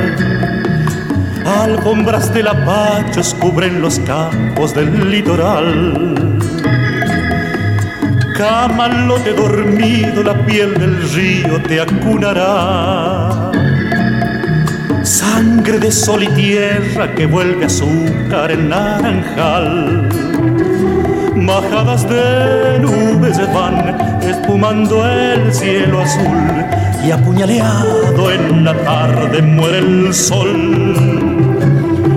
Alfombras 1.46 2.34
de 2.34 2.44
lapachos 2.44 3.34
cubren 3.36 3.82
los 3.82 4.00
campos 4.00 4.74
del 4.74 5.10
litoral. 5.10 6.36
Camalote 8.36 9.32
dormido, 9.32 10.22
la 10.22 10.34
piel 10.46 10.74
del 10.74 11.10
río 11.14 11.62
te 11.62 11.80
acunará 11.80 13.50
Sangre 15.04 15.80
de 15.80 15.90
sol 15.90 16.22
y 16.24 16.28
tierra 16.28 17.16
que 17.16 17.28
vuelve 17.28 17.64
azúcar 17.64 18.52
en 18.52 18.68
naranjal. 18.68 20.10
Majadas 21.34 22.10
de 22.10 22.80
nubes 22.82 23.38
van 23.54 24.22
espumando 24.22 25.10
el 25.10 25.54
cielo 25.54 26.02
azul 26.02 26.66
y 27.08 27.12
apuñaleado 27.12 28.32
en 28.32 28.66
la 28.66 28.74
tarde 28.74 29.42
muere 29.42 29.80
el 29.80 30.14
sol. 30.14 31.56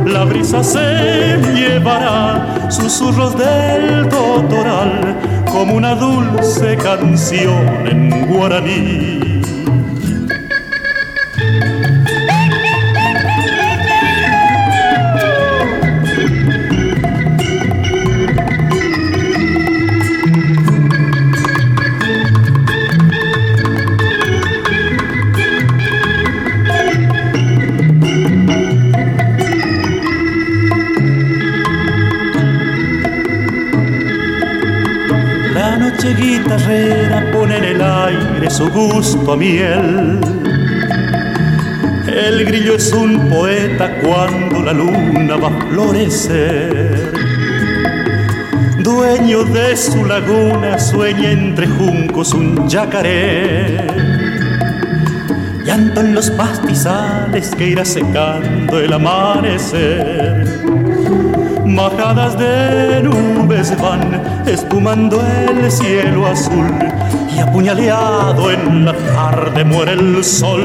La 0.04 0.24
brisa 0.24 0.64
se 0.64 1.38
llevará 1.54 2.70
susurros 2.70 3.38
del 3.38 4.08
totoral 4.08 5.16
como 5.50 5.74
una 5.74 5.94
dulce 5.94 6.76
canción 6.76 7.86
en 7.86 8.26
guaraní. 8.26 9.27
A 38.98 39.36
miel. 39.36 40.18
El 42.08 42.44
grillo 42.44 42.74
es 42.74 42.92
un 42.92 43.28
poeta 43.28 43.96
cuando 44.02 44.60
la 44.60 44.72
luna 44.72 45.36
va 45.36 45.46
a 45.46 45.70
florecer. 45.70 47.12
Dueño 48.82 49.44
de 49.44 49.76
su 49.76 50.04
laguna 50.04 50.80
sueña 50.80 51.30
entre 51.30 51.68
juncos 51.68 52.34
un 52.34 52.68
yacaré. 52.68 53.86
Llanto 55.64 56.00
en 56.00 56.14
los 56.14 56.28
pastizales 56.32 57.54
que 57.54 57.68
irá 57.68 57.84
secando 57.84 58.80
el 58.80 58.92
amanecer 58.92 60.44
majadas 61.64 62.36
de 62.36 63.02
nubes 63.04 63.72
van 63.80 64.20
espumando 64.46 65.22
el 65.48 65.70
cielo 65.70 66.26
azul 66.26 66.66
apuñaleado 67.40 68.50
en 68.50 68.84
la 68.84 68.92
tarde 68.92 69.64
muere 69.64 69.92
el 69.92 70.24
sol. 70.24 70.64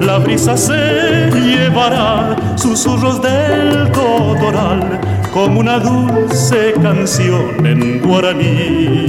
La 0.00 0.18
brisa 0.18 0.56
se 0.56 1.30
llevará 1.30 2.36
susurros 2.56 3.20
del 3.22 3.90
totoral 3.92 5.00
como 5.32 5.60
una 5.60 5.78
dulce 5.78 6.74
canción 6.82 7.66
en 7.66 8.00
guaraní. 8.00 9.06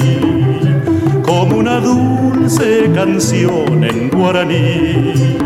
Como 1.26 1.58
una 1.58 1.80
dulce 1.80 2.90
canción 2.94 3.84
en 3.84 4.10
guaraní. 4.10 5.38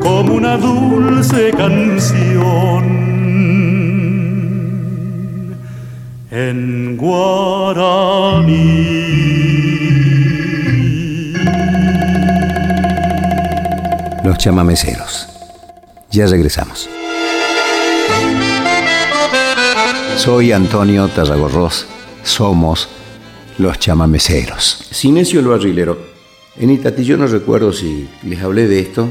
Como 0.00 0.34
una 0.34 0.56
dulce 0.56 1.50
canción 1.50 3.15
en 6.36 6.98
guaraní. 6.98 8.52
Los 14.22 14.36
chamameceros. 14.36 15.28
Ya 16.10 16.26
regresamos. 16.26 16.90
Soy 20.16 20.52
Antonio 20.52 21.08
Tarragorros. 21.08 21.86
Somos 22.22 22.90
los 23.56 23.78
chamameceros. 23.78 24.88
Sinesio 24.90 25.40
el 25.40 25.46
barrilero. 25.46 25.98
En 26.58 26.68
Itati 26.68 27.02
yo 27.02 27.16
no 27.16 27.26
recuerdo 27.28 27.72
si 27.72 28.10
les 28.24 28.42
hablé 28.42 28.68
de 28.68 28.80
esto. 28.80 29.08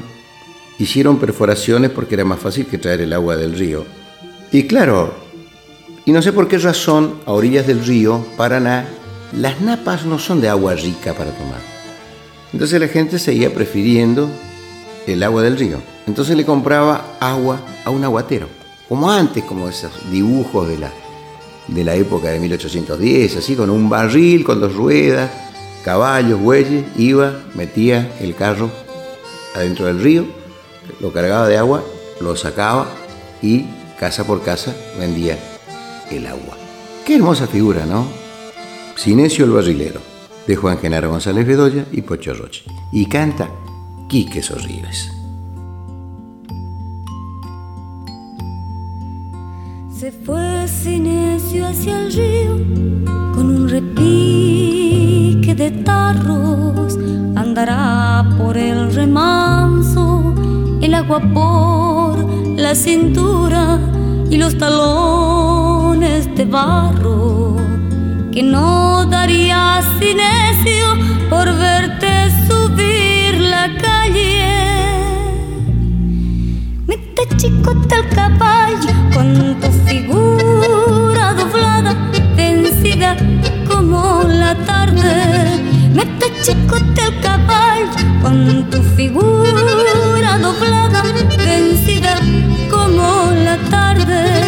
Hicieron 0.78 1.18
perforaciones 1.18 1.90
porque 1.90 2.14
era 2.14 2.24
más 2.24 2.38
fácil 2.38 2.68
que 2.68 2.78
traer 2.78 3.02
el 3.02 3.14
agua 3.14 3.36
del 3.36 3.58
río. 3.58 3.84
Y 4.52 4.68
claro, 4.68 5.25
y 6.06 6.12
no 6.12 6.22
sé 6.22 6.32
por 6.32 6.48
qué 6.48 6.60
razón, 6.60 7.15
a 7.26 7.32
orillas 7.32 7.65
del 7.65 7.84
río 7.84 8.24
Paraná, 8.38 8.88
las 9.34 9.60
napas 9.60 10.06
no 10.06 10.20
son 10.20 10.39
de 10.39 10.50
agua 10.50 10.76
rica 10.76 11.13
para 11.13 11.32
tomar. 11.32 11.60
Entonces 12.54 12.80
la 12.80 12.88
gente 12.88 13.18
seguía 13.18 13.52
prefiriendo 13.52 14.30
el 15.08 15.24
agua 15.24 15.41
del 15.41 15.58
río. 15.58 15.82
Entonces 16.06 16.38
le 16.38 16.46
compraba 16.46 17.18
agua 17.20 17.60
a 17.84 17.89
un 17.89 18.04
aguatero, 18.04 18.48
como 18.88 19.12
antes, 19.12 19.44
como 19.44 19.68
esos 19.68 19.91
dibujos 20.12 20.68
de 20.68 20.78
la, 20.78 20.91
de 21.68 21.84
la 21.84 21.96
época 21.96 22.30
de 22.30 22.39
1810, 22.39 23.38
así 23.38 23.56
con 23.56 23.72
un 23.72 23.89
barril, 23.89 24.44
con 24.44 24.62
dos 24.62 24.76
ruedas, 24.76 25.32
caballos, 25.84 26.39
bueyes, 26.39 26.86
iba, 26.98 27.41
metía 27.56 28.15
el 28.20 28.36
carro 28.36 28.70
adentro 29.56 29.88
del 29.88 30.00
río, 30.00 30.26
lo 31.00 31.12
cargaba 31.12 31.48
de 31.48 31.58
agua, 31.58 31.84
lo 32.22 32.36
sacaba 32.36 32.88
y 33.41 33.65
casa 34.00 34.24
por 34.24 34.44
casa 34.44 34.76
vendía 35.00 35.55
el 36.12 36.28
agua. 36.28 36.58
Qué 37.06 37.15
hermosa 37.15 37.48
figura, 37.48 37.86
¿no? 37.86 38.08
Sinesio 38.96 39.46
el 39.46 39.52
barrilero, 39.52 40.00
de 40.48 40.56
Juan 40.56 40.78
Genaro 40.78 41.10
González 41.10 41.46
Bedoya 41.46 41.86
y 41.91 42.02
Pocho 42.02 42.34
Roche. 42.34 42.63
Y 42.91 43.06
canta 43.08 43.50
Quique 44.08 44.41
Sorribes. 44.41 45.12
Se 49.96 50.12
fue 50.12 50.68
Sinesio 50.68 51.68
hacia 51.68 52.00
el 52.02 52.13
río 52.13 52.56
con 53.34 53.48
un 53.48 53.70
repique 53.70 55.56
de 55.56 55.72
tarros. 55.84 56.98
Andará 57.36 58.30
por 58.38 58.58
el 58.58 58.94
remanso, 58.94 60.34
el 60.82 60.94
agua 60.94 61.20
por 61.34 62.26
la 62.58 62.76
cintura 62.76 63.80
y 64.30 64.38
los 64.38 64.58
talones 64.58 65.25
de 66.34 66.46
barro 66.46 67.56
que 68.34 68.42
no 68.42 69.06
daría 69.06 69.82
silencio 70.00 70.86
por 71.30 71.46
verte 71.58 72.30
subir 72.48 73.40
la 73.40 73.70
calle. 73.82 74.48
Mete 76.88 77.24
chicote 77.38 77.96
el 77.96 78.10
caballo 78.10 78.94
con 79.14 79.60
tu 79.62 79.72
figura 79.88 81.34
doblada, 81.34 81.94
vencida 82.36 83.16
como 83.70 84.24
la 84.24 84.56
tarde. 84.66 85.62
Mete 85.94 86.28
chicote 86.42 87.02
el 87.10 87.20
caballo 87.22 87.92
con 88.22 88.70
tu 88.70 88.82
figura 88.98 90.38
doblada, 90.38 91.04
vencida 91.38 92.18
como 92.70 93.32
la 93.46 93.58
tarde. 93.70 94.44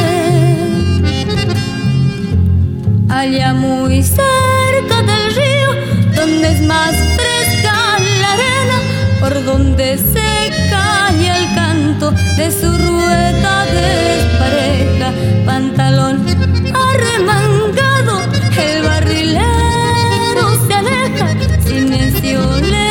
Allá 3.18 3.52
muy 3.52 4.04
cerca 4.04 5.02
del 5.02 5.36
río, 5.36 6.14
donde 6.16 6.52
es 6.52 6.62
más 6.62 6.96
fresca 7.16 7.98
la 8.22 8.34
arena, 8.34 8.80
por 9.20 9.44
donde 9.44 9.98
se 9.98 10.52
cae 10.70 11.40
el 11.40 11.56
canto 11.56 12.12
de 12.12 12.52
su 12.52 12.70
rueda 12.78 13.66
despareja, 13.66 15.12
pantalón 15.48 16.28
arremangado, 16.76 18.22
el 18.56 18.84
barrilero 18.84 20.46
se 20.68 20.74
aleja, 20.76 21.28
silencio 21.66 22.40
le 22.62 22.87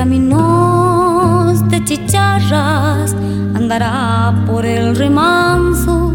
caminos 0.00 1.68
de 1.68 1.84
chicharras. 1.84 3.14
Andará 3.54 4.34
por 4.46 4.64
el 4.64 4.96
remanso 4.96 6.14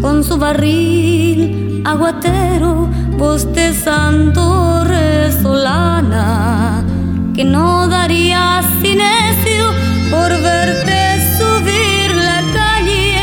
con 0.00 0.24
su 0.24 0.38
barril 0.38 1.82
aguatero, 1.84 2.88
bostezando 3.18 4.84
resolana. 4.84 6.82
Que 7.34 7.44
no 7.44 7.86
daría 7.88 8.62
Sinesio 8.80 9.66
por 10.10 10.30
verte 10.48 10.98
subir 11.38 12.08
la 12.28 12.40
calle. 12.58 13.20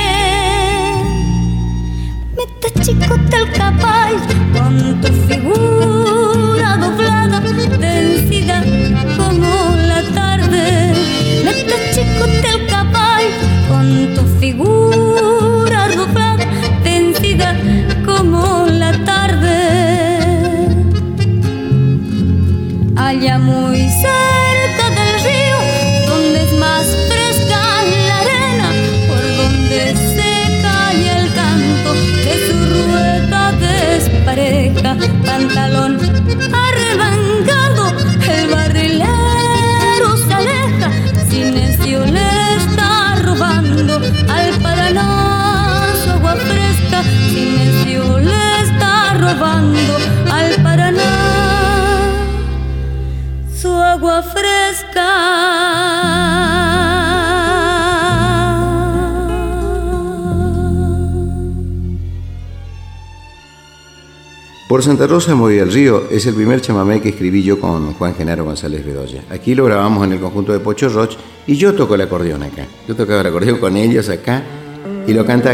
Mete 2.37 2.67
chicote 2.83 3.35
el 3.35 3.51
caballo 3.51 4.35
con 4.53 4.73
tu 5.01 5.07
figura 5.27 6.02
Por 64.73 64.81
Santa 64.81 65.05
Rosa 65.05 65.35
voy 65.35 65.59
al 65.59 65.71
río 65.71 66.05
es 66.09 66.25
el 66.25 66.33
primer 66.33 66.59
chamamé 66.59 66.99
que 66.99 67.09
escribí 67.09 67.43
yo 67.43 67.59
con 67.59 67.93
Juan 67.93 68.15
Genaro 68.15 68.43
González 68.43 68.83
Bedoya. 68.83 69.23
Aquí 69.29 69.53
lo 69.53 69.65
grabamos 69.65 70.03
en 70.03 70.13
el 70.13 70.19
conjunto 70.19 70.51
de 70.51 70.59
Pocho 70.61 70.89
Roch 70.89 71.15
y 71.45 71.57
yo 71.57 71.75
toco 71.75 71.93
el 71.93 72.01
acordeón 72.01 72.41
acá. 72.41 72.65
Yo 72.87 72.95
tocaba 72.95 73.21
el 73.21 73.27
acordeón 73.27 73.59
con 73.59 73.77
ellos 73.77 74.09
acá 74.09 74.41
y 75.05 75.13
lo 75.13 75.27
canta 75.27 75.51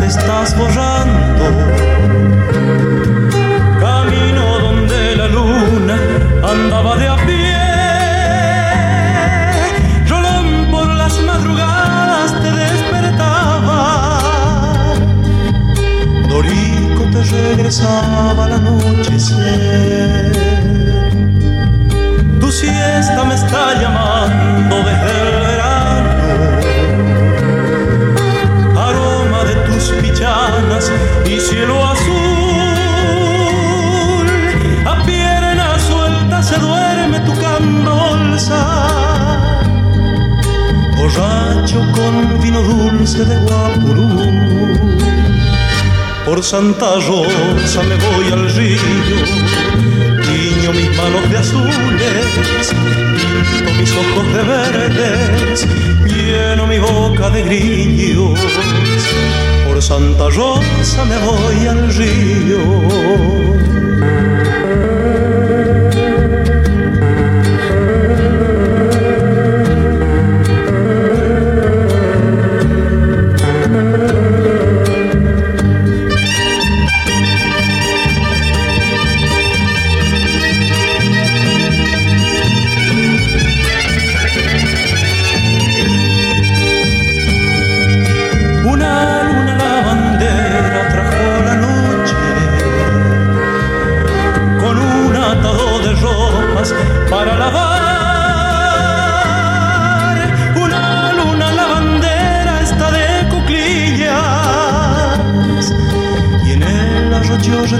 te 0.00 0.06
estás 0.06 0.56
borrando. 0.56 1.44
Camino 3.80 4.58
donde 4.60 5.16
la 5.16 5.26
luna 5.26 5.96
andaba 6.42 6.96
de 6.96 7.08
a 7.08 7.16
pie. 7.26 7.56
Rolón 10.08 10.70
por 10.70 10.86
las 10.86 11.20
madrugadas 11.20 12.32
te 12.42 12.50
despertaba. 12.52 13.80
Dorico 16.28 17.02
te 17.12 17.24
regresaba 17.24 18.48
la 18.48 18.58
noche. 18.58 19.93
Aquí 43.04 43.16
que 43.16 43.24
Rivas. 43.24 44.74
Santa 46.42 46.96
Rosa 46.96 47.82
me 47.84 47.94
voy 47.96 48.32
al 48.32 48.50
río, 48.54 48.80
niño 50.28 50.72
mis 50.72 50.96
manos 50.96 51.30
de 51.30 51.38
azules, 51.38 52.26
pinto 53.50 53.72
mis 53.80 53.92
ojos 53.92 54.26
de 54.34 54.42
verdes, 54.42 55.66
lleno 56.04 56.66
mi 56.66 56.78
boca 56.78 57.30
de 57.30 57.42
grillos. 57.42 58.38
Por 59.66 59.82
Santa 59.82 60.28
Rosa 60.28 61.04
me 61.04 61.18
voy 61.18 61.66
al 61.66 61.94
río. 61.94 62.60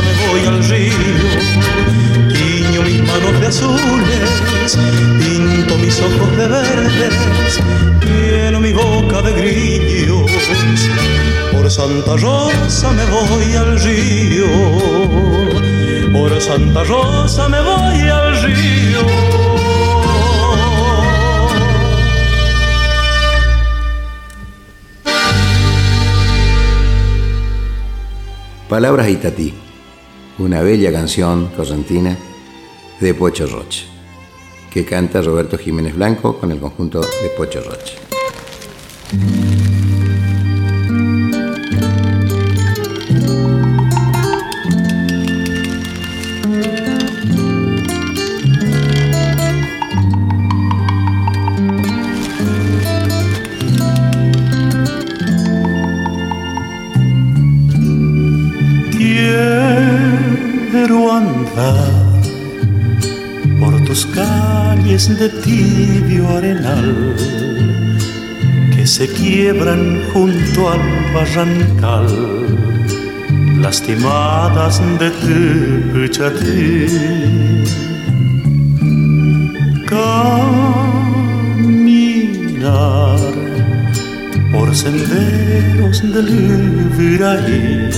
me 0.00 0.12
voy 0.26 0.46
al 0.46 0.64
río, 0.64 0.94
tiño 2.32 2.82
mis 2.82 3.00
manos 3.02 3.40
de 3.40 3.46
azules, 3.46 4.78
pinto 5.18 5.76
mis 5.78 6.00
ojos 6.00 6.36
de 6.36 6.48
verdes, 6.48 7.14
lleno 8.00 8.60
mi 8.60 8.72
boca 8.72 9.22
de 9.22 9.32
grillos. 9.32 10.30
Por 11.52 11.70
Santa 11.70 12.16
Rosa 12.16 12.90
me 12.92 13.04
voy 13.06 13.54
al 13.54 13.78
río, 13.80 14.46
por 16.12 16.40
Santa 16.40 16.82
Rosa 16.84 17.48
me 17.48 17.60
voy 17.60 18.08
al 18.08 18.42
río. 18.42 19.29
Palabras 28.70 29.08
Itatí, 29.08 29.52
una 30.38 30.62
bella 30.62 30.92
canción 30.92 31.48
correntina 31.56 32.16
de 33.00 33.14
Pocho 33.14 33.48
Roche, 33.48 33.86
que 34.72 34.84
canta 34.84 35.20
Roberto 35.20 35.58
Jiménez 35.58 35.96
Blanco 35.96 36.38
con 36.38 36.52
el 36.52 36.60
conjunto 36.60 37.00
de 37.00 37.30
Pocho 37.36 37.60
Roche. 37.62 37.96
Que 68.74 68.86
se 68.86 69.06
quiebran 69.08 70.02
junto 70.12 70.70
al 70.70 70.80
barrancal, 71.12 72.06
lastimadas 73.60 74.80
de 74.98 75.10
tu 75.10 76.00
Caminar 79.86 80.40
por 84.52 84.74
senderos 84.74 86.02
del 86.14 86.30
Viraí 86.96 87.90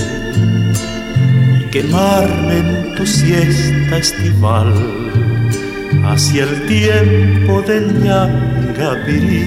y 1.59 1.63
quemarme 1.71 2.57
en 2.57 2.95
tu 2.95 3.05
siesta 3.05 3.97
estival 3.97 5.02
hacia 6.03 6.43
el 6.43 6.65
tiempo 6.67 7.61
del 7.61 8.03
Ñangapirí. 8.03 9.45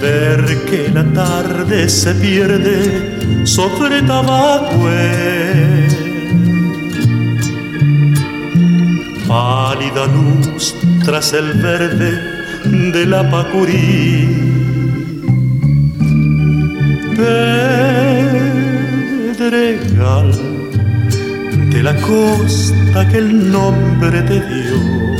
Ver 0.00 0.44
que 0.68 0.88
la 0.92 1.04
tarde 1.12 1.88
se 1.88 2.14
pierde 2.14 3.46
sobre 3.46 4.02
Tabacue. 4.02 5.88
Pálida 9.28 10.06
luz 10.06 10.74
tras 11.04 11.32
el 11.32 11.52
verde 11.54 12.18
de 12.92 13.06
la 13.06 13.30
Pacurí. 13.30 14.28
Pedregal 19.36 20.51
de 21.72 21.82
la 21.82 21.94
costa 21.96 23.08
que 23.08 23.18
el 23.18 23.50
nombre 23.50 24.22
te 24.22 24.40
dio. 24.40 25.16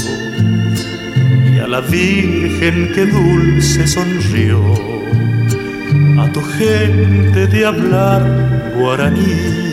Y 1.54 1.58
a 1.58 1.66
la 1.66 1.80
Virgen 1.80 2.92
que 2.94 3.06
dulce 3.06 3.86
sonrió. 3.86 4.60
A 6.20 6.30
tu 6.32 6.42
gente 6.42 7.46
de 7.46 7.66
hablar 7.66 8.22
guaraní 8.76 9.71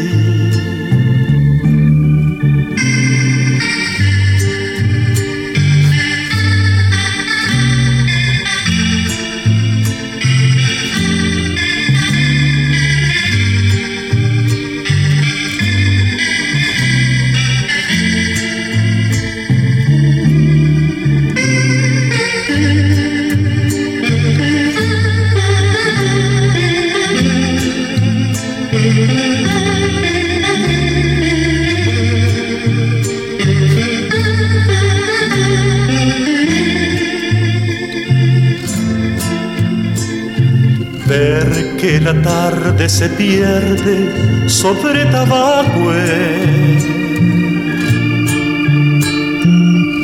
que 41.89 41.99
la 41.99 42.13
tarde 42.21 42.87
se 42.87 43.09
pierde 43.09 44.47
sobre 44.47 45.05
Tabacue. 45.05 46.37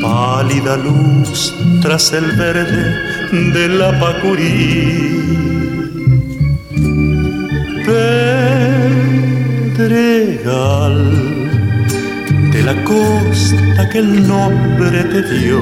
Pálida 0.02 0.78
luz 0.78 1.54
tras 1.84 2.12
el 2.14 2.26
verde 2.32 2.84
de 3.54 3.70
la 3.70 4.00
Pacurí. 4.00 5.12
Pedregal 9.76 10.98
de 12.52 12.64
la 12.64 12.84
costa 12.84 13.88
que 13.92 14.00
el 14.00 14.28
nombre 14.28 15.04
te 15.04 15.22
dio 15.38 15.62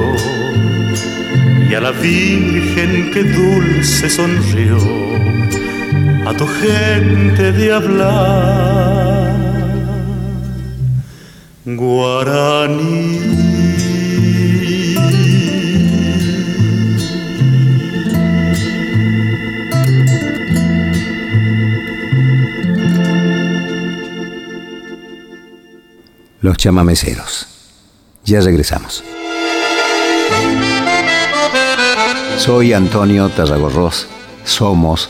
y 1.70 1.74
a 1.76 1.82
la 1.82 1.92
Virgen 1.92 3.12
que 3.12 3.24
dulce 3.24 4.10
sonrió 4.10 5.13
a 6.26 6.34
tu 6.34 6.48
gente 6.48 7.52
de 7.52 7.74
hablar 7.74 9.34
guaraní. 11.66 13.20
Los 26.42 26.58
chamameceros. 26.58 27.48
Ya 28.26 28.42
regresamos. 28.42 29.04
Soy 32.38 32.74
Antonio 32.74 33.30
Tarragorros. 33.30 34.08
Somos 34.44 35.10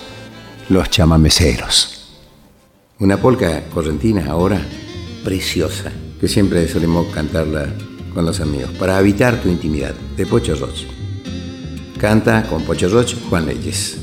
los 0.69 0.89
chamameceros. 0.89 2.09
Una 2.99 3.17
polca 3.17 3.63
correntina 3.73 4.27
ahora 4.29 4.61
preciosa, 5.23 5.91
que 6.19 6.27
siempre 6.27 6.67
solemos 6.67 7.07
cantarla 7.13 7.73
con 8.13 8.25
los 8.25 8.39
amigos, 8.39 8.71
para 8.79 8.97
habitar 8.97 9.41
tu 9.41 9.49
intimidad, 9.49 9.93
de 10.15 10.25
Pocho 10.25 10.55
Roch. 10.55 10.85
Canta 11.97 12.43
con 12.43 12.63
Pocho 12.63 12.89
Roch 12.89 13.15
Juan 13.29 13.45
Leyes. 13.45 14.02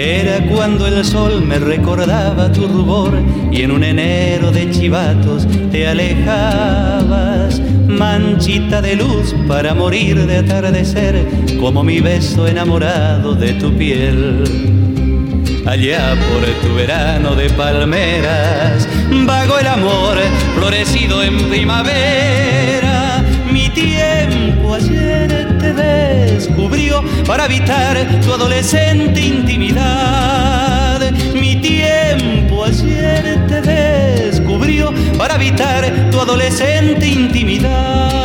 Era 0.00 0.38
cuando 0.46 0.86
el 0.86 1.04
sol 1.04 1.42
me 1.42 1.58
recordaba 1.58 2.52
tu 2.52 2.68
rubor 2.68 3.20
y 3.50 3.62
en 3.62 3.72
un 3.72 3.82
enero 3.82 4.52
de 4.52 4.70
chivatos 4.70 5.44
te 5.72 5.88
alejabas 5.88 7.60
manchita 7.88 8.80
de 8.80 8.94
luz 8.94 9.34
para 9.48 9.74
morir 9.74 10.24
de 10.24 10.36
atardecer, 10.36 11.26
como 11.58 11.82
mi 11.82 11.98
beso 11.98 12.46
enamorado 12.46 13.34
de 13.34 13.54
tu 13.54 13.72
piel. 13.76 14.44
Allá 15.66 16.14
por 16.14 16.46
tu 16.62 16.76
verano 16.76 17.34
de 17.34 17.50
palmeras, 17.50 18.88
vago 19.26 19.58
el 19.58 19.66
amor 19.66 20.16
florecido 20.54 21.24
en 21.24 21.38
primavera. 21.48 23.24
Mi 23.50 23.68
tiempo 23.70 24.74
ayer 24.74 25.37
descubrió 25.78 27.02
para 27.26 27.44
habitar 27.44 27.96
tu 28.20 28.32
adolescente 28.32 29.20
intimidad. 29.20 31.10
Mi 31.34 31.56
tiempo 31.56 32.64
ayer 32.64 33.46
te 33.46 33.60
descubrió 33.60 34.92
para 35.16 35.34
habitar 35.34 36.10
tu 36.10 36.20
adolescente 36.20 37.06
intimidad. 37.06 38.17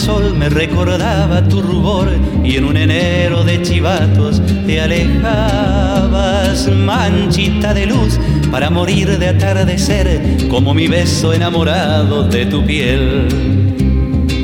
Sol 0.00 0.34
me 0.34 0.48
recordaba 0.48 1.46
tu 1.46 1.60
rubor 1.60 2.08
y 2.42 2.56
en 2.56 2.64
un 2.64 2.76
enero 2.78 3.44
de 3.44 3.60
chivatos 3.60 4.40
te 4.66 4.80
alejabas, 4.80 6.68
manchita 6.68 7.74
de 7.74 7.84
luz 7.84 8.18
para 8.50 8.70
morir 8.70 9.18
de 9.18 9.28
atardecer, 9.28 10.48
como 10.48 10.72
mi 10.72 10.88
beso 10.88 11.34
enamorado 11.34 12.22
de 12.22 12.46
tu 12.46 12.64
piel. 12.64 13.28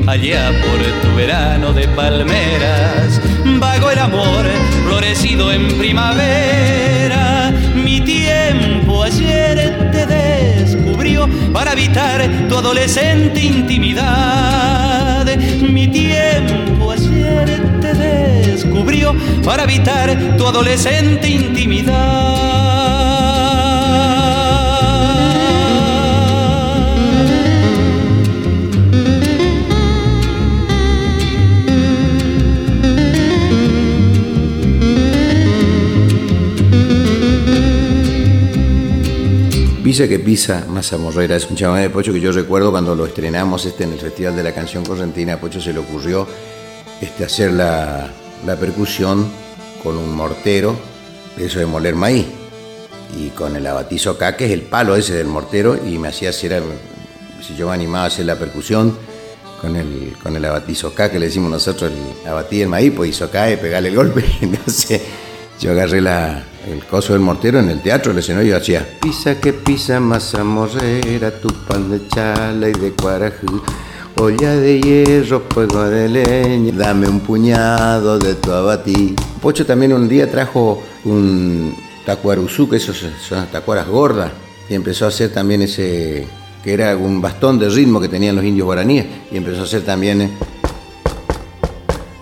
Allá 0.06 0.52
por 0.60 0.78
tu 1.02 1.16
verano 1.16 1.72
de 1.72 1.88
palmeras, 1.88 3.20
vago 3.58 3.90
el 3.90 3.98
amor 3.98 4.44
florecido 4.86 5.50
en 5.52 5.68
primavera. 5.78 7.50
Mi 7.74 8.02
tiempo 8.02 9.02
ayer 9.02 9.90
te 9.90 10.06
descubrió 10.06 11.26
para 11.50 11.72
habitar 11.72 12.28
tu 12.46 12.58
adolescente 12.58 13.40
intimidad. 13.40 14.95
Mi 15.60 15.88
tiempo 15.88 16.92
ayer 16.92 17.80
te 17.80 17.94
descubrió 17.94 19.14
para 19.44 19.64
habitar 19.64 20.36
tu 20.36 20.46
adolescente 20.46 21.28
intimidad. 21.28 22.55
Pisa 39.96 40.08
que 40.08 40.18
pisa, 40.18 40.66
Masa 40.68 40.98
Morrera, 40.98 41.36
es 41.36 41.48
un 41.48 41.56
chamamé 41.56 41.80
de 41.80 41.88
Pocho 41.88 42.12
que 42.12 42.20
yo 42.20 42.30
recuerdo 42.30 42.70
cuando 42.70 42.94
lo 42.94 43.06
estrenamos 43.06 43.64
este 43.64 43.84
en 43.84 43.94
el 43.94 43.98
Festival 43.98 44.36
de 44.36 44.42
la 44.42 44.52
Canción 44.52 44.84
Correntina, 44.84 45.32
a 45.32 45.40
Pocho 45.40 45.58
se 45.58 45.72
le 45.72 45.78
ocurrió 45.78 46.28
este, 47.00 47.24
hacer 47.24 47.54
la, 47.54 48.12
percusión 48.60 49.26
con 49.82 49.96
un 49.96 50.14
mortero, 50.14 50.76
eso 51.38 51.60
de 51.60 51.64
moler 51.64 51.94
maíz, 51.94 52.26
y 53.18 53.30
con 53.30 53.56
el 53.56 53.66
abatizo 53.66 54.10
acá, 54.10 54.36
que 54.36 54.44
es 54.44 54.50
el 54.50 54.60
palo 54.60 54.96
ese 54.96 55.14
del 55.14 55.28
mortero, 55.28 55.78
y 55.82 55.96
me 55.96 56.08
hacía 56.08 56.28
hacer, 56.28 56.62
si 57.40 57.56
yo 57.56 57.68
me 57.68 57.72
animaba 57.72 58.04
a 58.04 58.08
hacer 58.08 58.26
la 58.26 58.38
percusión 58.38 58.94
con 59.62 59.76
el, 59.76 60.14
con 60.22 60.36
el 60.36 60.44
abatizo 60.44 60.88
acá, 60.88 61.10
que 61.10 61.18
le 61.18 61.24
decimos 61.28 61.50
nosotros, 61.50 61.90
el 61.90 62.28
abatir 62.28 62.64
el 62.64 62.68
maíz, 62.68 62.92
pues 62.94 63.08
hizo 63.12 63.24
acá 63.24 63.50
y 63.50 63.56
pegarle 63.56 63.88
el 63.88 63.96
golpe, 63.96 64.22
entonces 64.42 65.00
yo 65.58 65.70
agarré 65.70 66.02
la, 66.02 66.44
el 66.66 66.84
coso 66.84 67.12
del 67.12 67.22
mortero 67.22 67.60
en 67.60 67.70
el 67.70 67.80
teatro, 67.80 68.12
el 68.12 68.18
escenario, 68.18 68.50
yo 68.50 68.56
hacía. 68.56 68.86
Pisa 69.00 69.40
que 69.40 69.52
pisa 69.52 70.00
masa 70.00 70.42
morrera, 70.44 71.30
tu 71.40 71.48
pan 71.48 71.90
de 71.90 72.06
chala 72.08 72.68
y 72.68 72.72
de 72.72 72.92
cuarajú, 72.92 73.62
olla 74.16 74.52
de 74.56 74.80
hierro, 74.80 75.44
fuego 75.48 75.84
de 75.84 76.08
leña, 76.08 76.72
dame 76.76 77.08
un 77.08 77.20
puñado 77.20 78.18
de 78.18 78.34
tu 78.34 78.52
abatí. 78.52 79.14
Pocho 79.40 79.64
también 79.64 79.92
un 79.92 80.08
día 80.08 80.30
trajo 80.30 80.82
un 81.04 81.74
tacuaruzú, 82.04 82.68
que 82.68 82.76
esos 82.76 83.04
son 83.26 83.46
tacuaras 83.46 83.86
gordas, 83.86 84.32
y 84.68 84.74
empezó 84.74 85.04
a 85.04 85.08
hacer 85.08 85.32
también 85.32 85.62
ese, 85.62 86.26
que 86.64 86.72
era 86.74 86.96
un 86.96 87.20
bastón 87.20 87.58
de 87.58 87.68
ritmo 87.68 88.00
que 88.00 88.08
tenían 88.08 88.34
los 88.34 88.44
indios 88.44 88.66
guaraníes, 88.66 89.06
y 89.30 89.36
empezó 89.36 89.60
a 89.60 89.64
hacer 89.64 89.82
también... 89.82 90.32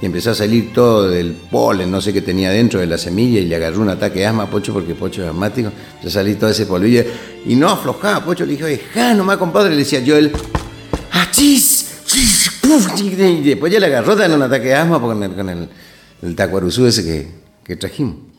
Y 0.05 0.07
empezó 0.07 0.33
a 0.33 0.35
salir 0.35 0.71
todo 0.71 1.09
del 1.09 1.33
polen, 1.33 1.91
no 1.91 1.99
sé 1.99 2.13
qué 2.13 2.21
tenía 2.21 2.51
dentro 2.51 2.79
de 2.79 2.87
la 2.87 2.99
semilla 2.99 3.41
y 3.41 3.47
le 3.47 3.57
agarró 3.57 3.81
un 3.81 3.89
ataque 3.89 4.19
de 4.19 4.27
asma 4.27 4.43
a 4.43 4.51
Pocho 4.51 4.75
porque 4.75 4.95
Pocho 4.95 5.23
es 5.23 5.31
asmático, 5.31 5.73
ya 6.03 6.11
salí 6.11 6.35
todo 6.35 6.51
ese 6.51 6.67
polvillo 6.67 7.05
y 7.47 7.57
no 7.57 7.71
aflojaba, 7.71 8.23
Pocho 8.23 8.45
le 8.45 8.55
dijo, 8.55 8.67
ja, 8.93 9.15
nomás 9.15 9.39
compadre, 9.39 9.71
le 9.71 9.77
decía 9.77 10.01
yo 10.01 10.19
él, 10.19 10.31
¡achis! 11.11 12.03
Y 12.99 13.49
después 13.49 13.73
ya 13.73 13.81
le 13.81 13.87
agarró 13.87 14.23
en 14.23 14.33
un 14.33 14.43
ataque 14.43 14.67
de 14.67 14.75
asma 14.75 15.01
con 15.01 15.23
el, 15.23 15.35
con 15.35 15.69
el, 16.21 16.37
tacuaruzú 16.37 16.85
ese 16.85 17.33
que 17.65 17.77
trajimos. 17.77 18.34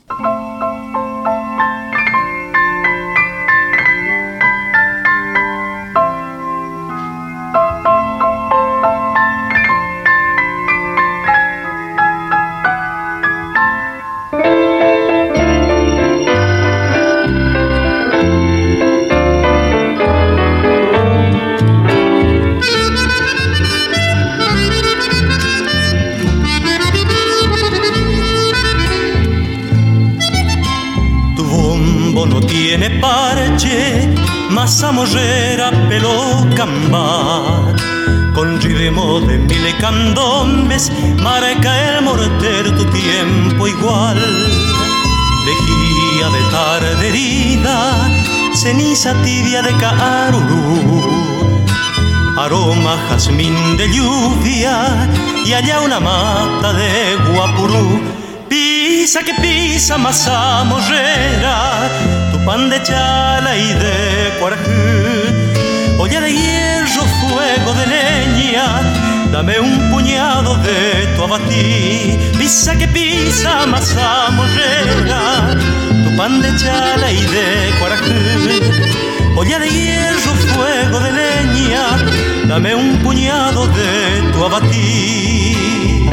Ceniza 48.65 49.13
tibia 49.23 49.61
de 49.61 49.73
carurú 49.77 50.63
aroma 52.43 52.93
jazmín 53.07 53.77
de 53.77 53.85
lluvia 53.95 54.73
y 55.45 55.53
allá 55.53 55.81
una 55.81 55.99
mata 55.99 56.73
de 56.73 57.15
guapurú. 57.27 58.01
Pisa 58.49 59.19
que 59.21 59.33
pisa 59.43 59.99
masa 59.99 60.63
morrera 60.63 61.55
pan 62.47 62.71
de 62.71 62.81
chala 62.81 63.51
y 63.55 63.69
de 63.83 63.95
cuarajú, 64.39 64.81
olla 65.99 66.19
de 66.21 66.31
hierro, 66.39 67.03
fuego 67.19 67.71
de 67.79 67.85
leña, 67.93 68.65
dame 69.35 69.59
un 69.59 69.91
puñado 69.91 70.55
de 70.59 71.07
tu 71.13 71.23
abatí, 71.23 72.17
pisa 72.37 72.73
que 72.77 72.87
pisa, 72.87 73.65
masa 73.65 74.29
morrera, 74.31 75.57
tu 76.05 76.15
pan 76.15 76.41
de 76.41 76.55
chala 76.55 77.11
y 77.11 77.21
de 77.33 77.45
cuarajú, 77.77 78.13
olla 79.35 79.59
de 79.59 79.69
hierro, 79.69 80.31
fuego 80.53 80.99
de 81.01 81.11
leña, 81.11 81.83
dame 82.47 82.75
un 82.75 82.95
puñado 83.03 83.67
de 83.67 84.31
tu 84.31 84.45
abatí. 84.45 86.05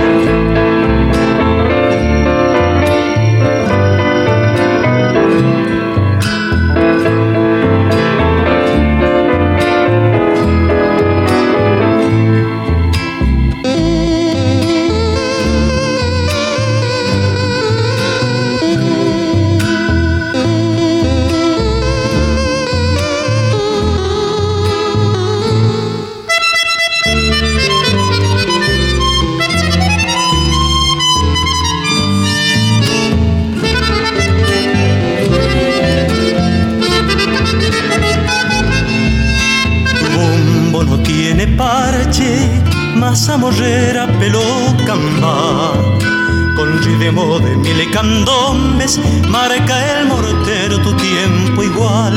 Mil 47.75 47.91
candombes 47.91 49.01
marca 49.29 49.75
el 49.93 50.07
mortero 50.07 50.79
tu 50.81 50.93
tiempo 50.95 51.63
igual. 51.63 52.15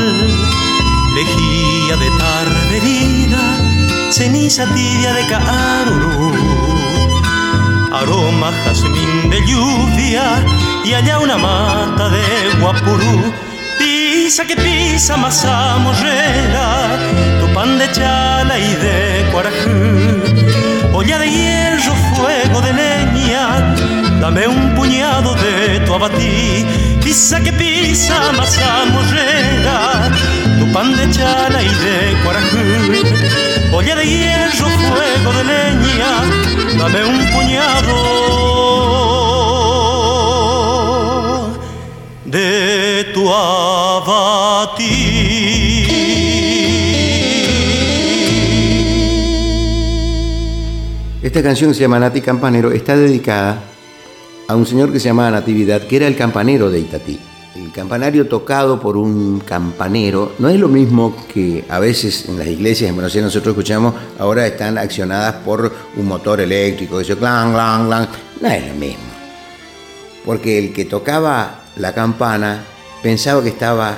Lejía 1.14 1.96
de 1.96 2.10
tarde 2.18 2.76
herida 2.76 3.44
ceniza 4.10 4.64
tibia 4.74 5.12
de 5.14 5.26
carurú 5.26 6.32
aroma 7.92 8.52
jazmín 8.64 9.30
de 9.30 9.40
lluvia 9.46 10.44
y 10.84 10.92
allá 10.92 11.18
una 11.18 11.36
mata 11.36 12.08
de 12.10 12.24
guapurú. 12.60 13.32
Pisa 13.78 14.44
que 14.46 14.56
pisa 14.56 15.16
masa 15.16 15.78
morrera 15.78 16.98
tu 17.40 17.52
pan 17.54 17.78
de 17.78 17.90
chala 17.92 18.58
y 18.58 18.74
de 18.84 19.30
cuarajú. 19.32 19.76
Olla 20.92 21.18
de 21.18 21.30
hierro, 21.30 21.94
fuego 22.14 22.60
de 22.60 22.72
leña, 22.72 23.05
dame 24.26 24.48
un 24.48 24.74
puñado 24.74 25.34
de 25.36 25.78
tu 25.86 25.94
abatí, 25.94 26.66
pisa 27.00 27.40
que 27.40 27.52
pisa, 27.52 28.32
masa 28.32 28.84
morrera, 28.92 30.10
tu 30.58 30.66
pan 30.72 30.96
de 30.96 31.08
chala 31.10 31.62
y 31.62 31.68
de 31.68 32.16
cuarajú, 32.24 32.58
olla 33.72 33.94
de 33.94 34.04
hierro, 34.04 34.66
fuego 34.88 35.32
de 35.36 35.44
leña, 35.44 36.12
dame 36.76 37.04
un 37.04 37.18
puñado 37.32 37.96
de 42.24 43.06
tu 43.14 43.32
abatí. 43.32 44.82
Esta 51.22 51.40
canción 51.44 51.72
se 51.74 51.80
llama 51.82 52.00
Nati 52.00 52.20
Campanero. 52.20 52.72
Está 52.72 52.96
dedicada 52.96 53.75
a 54.48 54.54
un 54.54 54.66
señor 54.66 54.92
que 54.92 55.00
se 55.00 55.08
llamaba 55.08 55.30
Natividad, 55.30 55.82
que 55.82 55.96
era 55.96 56.06
el 56.06 56.16
campanero 56.16 56.70
de 56.70 56.80
Itatí. 56.80 57.18
El 57.54 57.72
campanario 57.72 58.28
tocado 58.28 58.78
por 58.78 58.96
un 58.96 59.40
campanero 59.40 60.32
no 60.38 60.48
es 60.48 60.60
lo 60.60 60.68
mismo 60.68 61.16
que 61.32 61.64
a 61.68 61.78
veces 61.78 62.28
en 62.28 62.38
las 62.38 62.46
iglesias 62.46 62.90
en 62.90 62.96
Buenos 62.96 63.16
nosotros 63.16 63.52
escuchamos, 63.52 63.94
ahora 64.18 64.46
están 64.46 64.76
accionadas 64.76 65.36
por 65.36 65.72
un 65.96 66.06
motor 66.06 66.40
eléctrico, 66.40 67.00
eso 67.00 67.16
clan, 67.16 67.52
clan, 67.52 67.86
clan. 67.86 68.08
No 68.40 68.48
es 68.48 68.68
lo 68.68 68.74
mismo. 68.74 69.04
Porque 70.24 70.58
el 70.58 70.72
que 70.72 70.84
tocaba 70.84 71.60
la 71.76 71.94
campana 71.94 72.62
pensaba 73.02 73.42
que 73.42 73.48
estaba 73.48 73.96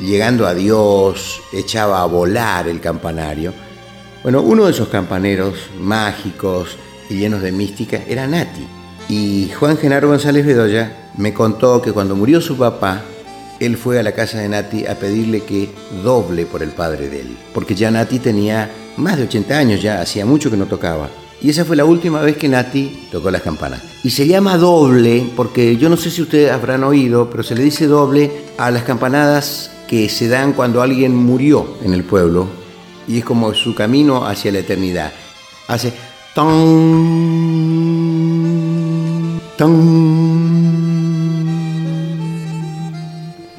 llegando 0.00 0.46
a 0.46 0.54
Dios, 0.54 1.42
echaba 1.52 2.02
a 2.02 2.06
volar 2.06 2.68
el 2.68 2.80
campanario 2.80 3.52
bueno, 4.26 4.40
uno 4.40 4.64
de 4.64 4.72
esos 4.72 4.88
campaneros 4.88 5.54
mágicos 5.78 6.76
y 7.08 7.14
llenos 7.14 7.42
de 7.42 7.52
mística 7.52 8.02
era 8.08 8.26
Nati. 8.26 8.66
Y 9.08 9.50
Juan 9.58 9.76
Genaro 9.76 10.08
González 10.08 10.44
Bedoya 10.44 11.10
me 11.16 11.32
contó 11.32 11.80
que 11.80 11.92
cuando 11.92 12.16
murió 12.16 12.40
su 12.40 12.56
papá, 12.56 13.02
él 13.60 13.76
fue 13.76 13.98
a 13.98 14.02
la 14.02 14.12
casa 14.12 14.38
de 14.38 14.48
Nati 14.48 14.86
a 14.86 14.96
pedirle 14.96 15.42
que 15.42 15.70
doble 16.02 16.44
por 16.46 16.62
el 16.62 16.70
padre 16.70 17.08
de 17.08 17.20
él. 17.20 17.36
Porque 17.54 17.74
ya 17.74 17.90
Nati 17.90 18.18
tenía 18.18 18.70
más 18.96 19.16
de 19.16 19.24
80 19.24 19.56
años, 19.56 19.82
ya 19.82 20.00
hacía 20.00 20.26
mucho 20.26 20.50
que 20.50 20.56
no 20.56 20.66
tocaba. 20.66 21.08
Y 21.40 21.50
esa 21.50 21.64
fue 21.64 21.76
la 21.76 21.84
última 21.84 22.20
vez 22.22 22.36
que 22.36 22.48
Nati 22.48 23.08
tocó 23.12 23.30
las 23.30 23.42
campanas. 23.42 23.82
Y 24.02 24.10
se 24.10 24.26
llama 24.26 24.56
doble 24.56 25.30
porque 25.36 25.76
yo 25.76 25.88
no 25.88 25.96
sé 25.96 26.10
si 26.10 26.22
ustedes 26.22 26.50
habrán 26.50 26.82
oído, 26.82 27.30
pero 27.30 27.42
se 27.42 27.54
le 27.54 27.62
dice 27.62 27.86
doble 27.86 28.30
a 28.58 28.70
las 28.70 28.82
campanadas 28.84 29.70
que 29.86 30.08
se 30.08 30.28
dan 30.28 30.52
cuando 30.52 30.82
alguien 30.82 31.14
murió 31.14 31.76
en 31.84 31.92
el 31.92 32.02
pueblo 32.04 32.48
y 33.06 33.18
es 33.18 33.24
como 33.24 33.54
su 33.54 33.74
camino 33.74 34.26
hacia 34.26 34.50
la 34.52 34.58
eternidad. 34.58 35.12
Hace 35.68 35.92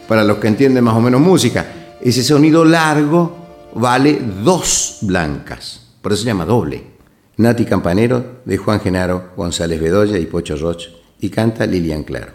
Para 0.08 0.24
los 0.24 0.38
que 0.38 0.48
entienden 0.48 0.84
más 0.84 0.96
o 0.96 1.02
menos 1.02 1.20
música, 1.20 1.66
ese 2.02 2.24
sonido 2.24 2.64
largo 2.64 3.36
vale 3.74 4.20
dos 4.44 5.00
blancas, 5.02 5.82
por 6.02 6.14
eso 6.14 6.22
se 6.22 6.28
llama 6.28 6.46
doble. 6.46 6.98
Nati 7.38 7.66
Campanero 7.66 8.42
de 8.46 8.58
Juan 8.58 8.80
Genaro 8.80 9.32
González 9.36 9.80
Bedoya 9.80 10.18
y 10.18 10.26
Pocho 10.26 10.56
Roch 10.56 10.86
y 11.20 11.30
canta 11.30 11.66
Lilian 11.66 12.04
Claro. 12.04 12.32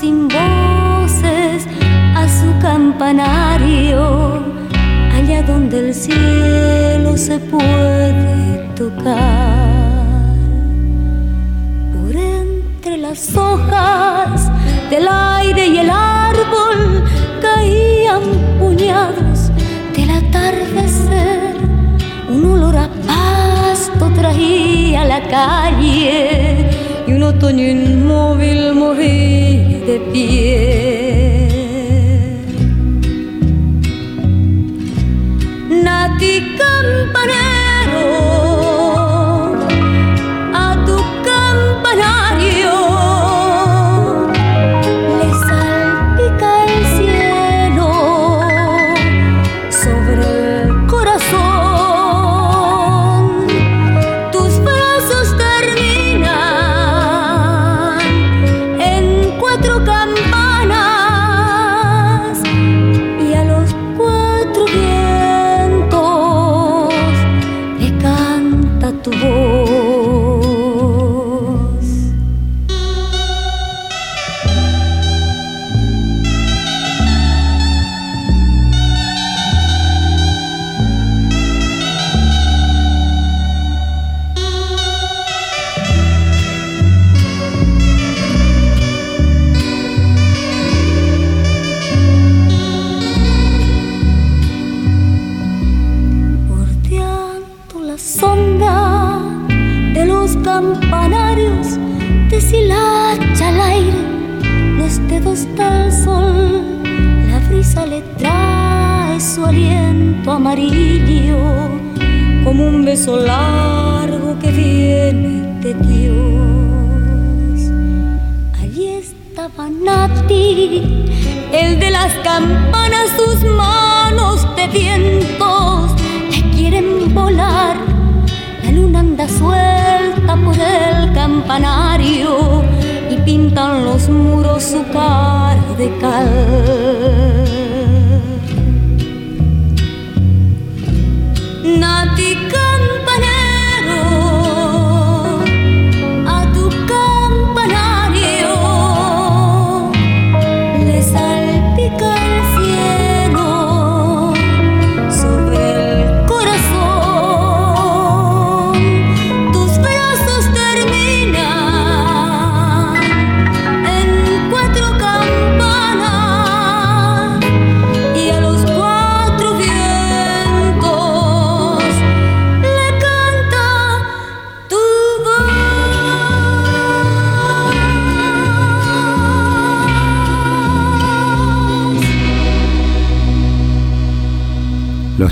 sin 0.00 0.28
voces 0.28 1.66
a 2.14 2.28
su 2.28 2.58
campanario, 2.60 4.42
allá 5.14 5.42
donde 5.42 5.88
el 5.88 5.94
cielo 5.94 7.16
se 7.16 7.38
puede 7.38 8.68
tocar. 8.74 10.34
Por 11.94 12.14
entre 12.14 12.98
las 12.98 13.34
hojas 13.34 14.52
del 14.90 15.08
aire 15.08 15.66
y 15.66 15.78
el 15.78 15.88
árbol 15.88 17.02
caían 17.40 18.20
puñados 18.58 19.50
del 19.96 20.10
atardecer, 20.10 21.56
un 22.28 22.44
olor 22.44 22.76
a 22.76 22.88
pasto 23.06 24.10
traía 24.14 25.06
la 25.06 25.22
calle 25.22 26.85
y 27.06 27.12
un 27.12 27.22
otoño 27.22 27.64
inmóvil 27.64 28.74
moría 28.74 29.78
de 29.88 29.96
pie. 30.12 31.56
Nati 35.84 36.34
campanero 36.58 37.45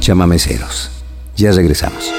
chamameceros. 0.05 0.91
Ya 1.35 1.51
regresamos. 1.51 2.13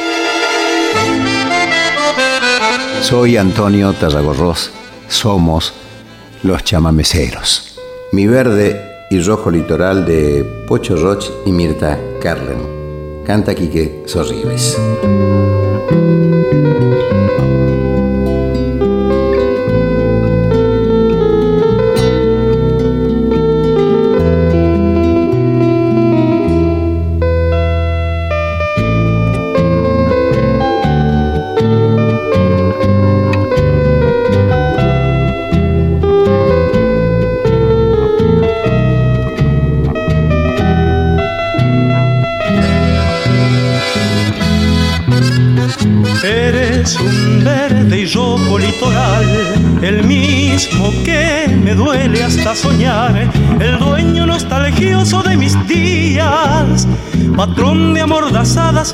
Soy 3.02 3.38
Antonio 3.38 3.94
Tarragorros. 3.94 4.72
Somos 5.08 5.72
los 6.42 6.64
chamameceros. 6.64 7.78
Mi 8.12 8.26
verde 8.26 8.82
y 9.12 9.22
rojo 9.22 9.52
litoral 9.52 10.04
de 10.04 10.44
Pocho 10.68 10.96
Roch 10.96 11.26
y 11.46 11.52
Mirta 11.52 12.00
Carlen. 12.24 13.24
Canta 13.24 13.54
Quique 13.54 14.02
Sorribes. 14.08 14.76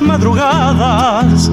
madrugadas. 0.00 1.50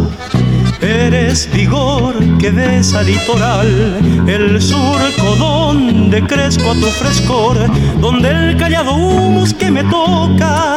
Eres 0.81 1.49
vigor 1.51 2.15
que 2.37 2.51
besa 2.51 3.01
litoral, 3.03 3.99
el 4.27 4.61
surco 4.61 5.35
donde 5.37 6.21
crezco 6.21 6.71
a 6.71 6.75
tu 6.75 6.87
frescor, 6.87 7.57
donde 7.99 8.29
el 8.29 8.57
callado 8.57 8.93
humus 8.93 9.53
que 9.53 9.69
me 9.69 9.83
toca 9.83 10.75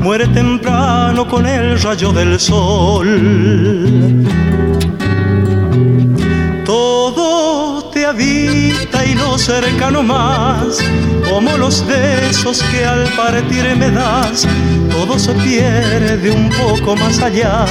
muere 0.00 0.26
temprano 0.28 1.26
con 1.28 1.46
el 1.46 1.80
rayo 1.80 2.12
del 2.12 2.40
sol. 2.40 4.13
Cercano 9.44 10.02
más, 10.02 10.78
como 11.28 11.58
los 11.58 11.86
besos 11.86 12.62
que 12.70 12.82
al 12.82 13.04
partir 13.10 13.76
me 13.76 13.90
das, 13.90 14.48
todo 14.90 15.18
se 15.18 15.34
pierde 15.34 16.30
un 16.30 16.48
poco 16.48 16.96
más 16.96 17.20
allá, 17.20 17.66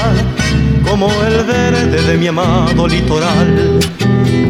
como 0.88 1.08
el 1.24 1.44
verde 1.44 2.00
de 2.04 2.16
mi 2.16 2.28
amado 2.28 2.88
litoral. 2.88 3.80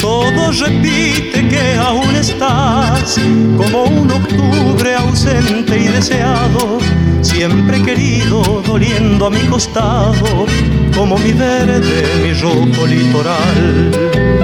Todo 0.02 0.52
repite 0.52 1.48
que 1.48 1.76
aún 1.76 2.14
estás, 2.14 3.18
como 3.56 3.84
un 3.84 4.12
octubre 4.12 4.94
ausente 4.94 5.78
y 5.78 5.88
deseado, 5.88 6.80
siempre 7.22 7.82
querido, 7.84 8.62
doliendo 8.68 9.28
a 9.28 9.30
mi 9.30 9.46
costado, 9.48 10.46
como 10.94 11.18
mi 11.18 11.32
verde, 11.32 12.04
mi 12.22 12.34
rojo 12.34 12.86
litoral 12.86 14.43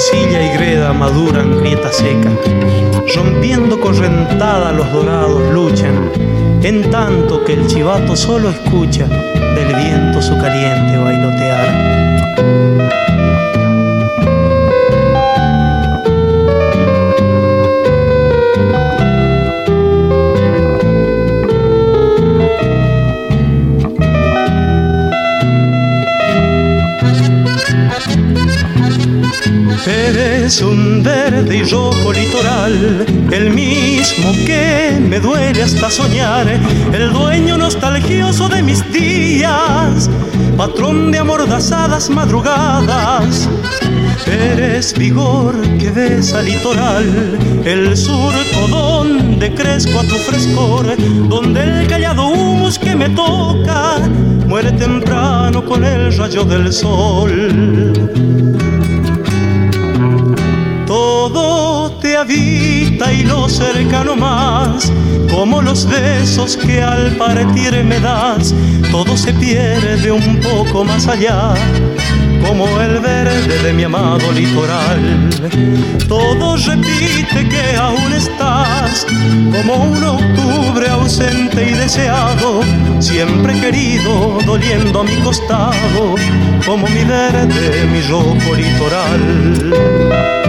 morcilla 0.00 0.42
y 0.42 0.56
greda 0.56 0.94
maduran 0.94 1.58
grieta 1.58 1.92
seca. 1.92 2.30
Rompiendo 3.14 3.78
correntada 3.78 4.72
los 4.72 4.90
dorados 4.90 5.42
luchan, 5.52 6.10
en 6.62 6.90
tanto 6.90 7.44
que 7.44 7.52
el 7.52 7.66
chivato 7.66 8.16
solo 8.16 8.48
escucha 8.48 9.06
del 9.06 9.74
viento 9.74 10.22
su 10.22 10.38
caliente 10.38 10.96
bailotear. 10.96 11.89
Eres 29.86 30.60
un 30.60 31.02
verde 31.02 31.56
y 31.56 31.62
rojo 31.62 32.12
litoral, 32.12 33.06
el 33.32 33.50
mismo 33.50 34.30
que 34.44 34.98
me 35.00 35.18
duele 35.18 35.62
hasta 35.62 35.90
soñar, 35.90 36.46
el 36.92 37.12
dueño 37.12 37.56
nostalgioso 37.56 38.48
de 38.50 38.62
mis 38.62 38.92
días, 38.92 40.10
patrón 40.58 41.10
de 41.10 41.18
amordazadas 41.18 42.10
madrugadas. 42.10 43.48
Eres 44.26 44.92
vigor 44.92 45.58
que 45.78 45.90
besa 45.90 46.42
litoral, 46.42 47.38
el 47.64 47.96
surco 47.96 48.68
donde 48.68 49.54
crezco 49.54 49.98
a 49.98 50.02
tu 50.02 50.16
frescor, 50.16 50.94
donde 51.28 51.62
el 51.62 51.86
callado 51.88 52.28
humus 52.28 52.78
que 52.78 52.94
me 52.94 53.08
toca 53.08 53.98
muere 54.46 54.72
temprano 54.72 55.64
con 55.64 55.84
el 55.84 56.14
rayo 56.18 56.44
del 56.44 56.70
sol 56.70 57.90
y 62.32 63.24
lo 63.24 63.48
cercano 63.48 64.14
más, 64.14 64.92
como 65.30 65.62
los 65.62 65.88
besos 65.88 66.56
que 66.56 66.80
al 66.80 67.16
partir 67.16 67.82
me 67.82 67.98
das, 67.98 68.54
todo 68.90 69.16
se 69.16 69.32
pierde 69.32 70.12
un 70.12 70.38
poco 70.40 70.84
más 70.84 71.08
allá, 71.08 71.54
como 72.46 72.66
el 72.80 73.00
verde 73.00 73.62
de 73.62 73.72
mi 73.72 73.84
amado 73.84 74.30
litoral. 74.32 75.28
Todo 76.06 76.56
repite 76.56 77.48
que 77.48 77.76
aún 77.76 78.12
estás, 78.12 79.06
como 79.50 79.84
un 79.84 80.04
octubre 80.04 80.88
ausente 80.88 81.70
y 81.70 81.74
deseado, 81.74 82.60
siempre 83.00 83.58
querido, 83.60 84.38
doliendo 84.46 85.00
a 85.00 85.04
mi 85.04 85.16
costado, 85.16 86.14
como 86.64 86.86
mi 86.86 87.04
verde, 87.04 87.86
mi 87.92 88.02
rojo 88.02 88.54
litoral. 88.54 90.39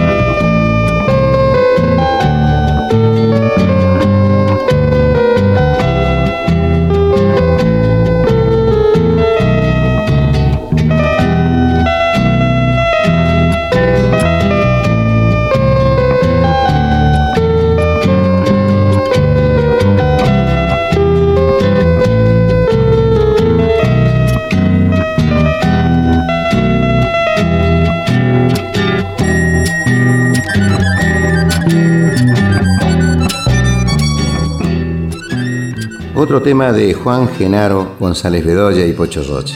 Otro 36.32 36.44
tema 36.44 36.72
de 36.72 36.94
Juan 36.94 37.28
Genaro 37.28 37.96
González 38.00 38.42
Bedoya 38.42 38.86
y 38.86 38.94
Pocho 38.94 39.22
Roche. 39.22 39.54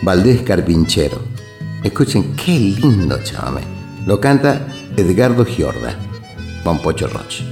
Valdés 0.00 0.40
Carpinchero. 0.40 1.18
Escuchen 1.84 2.34
qué 2.36 2.52
lindo 2.52 3.18
chamamé. 3.22 3.60
Lo 4.06 4.18
canta 4.18 4.66
Edgardo 4.96 5.44
Giorda 5.44 5.94
con 6.64 6.78
Pocho 6.78 7.06
Roche. 7.08 7.44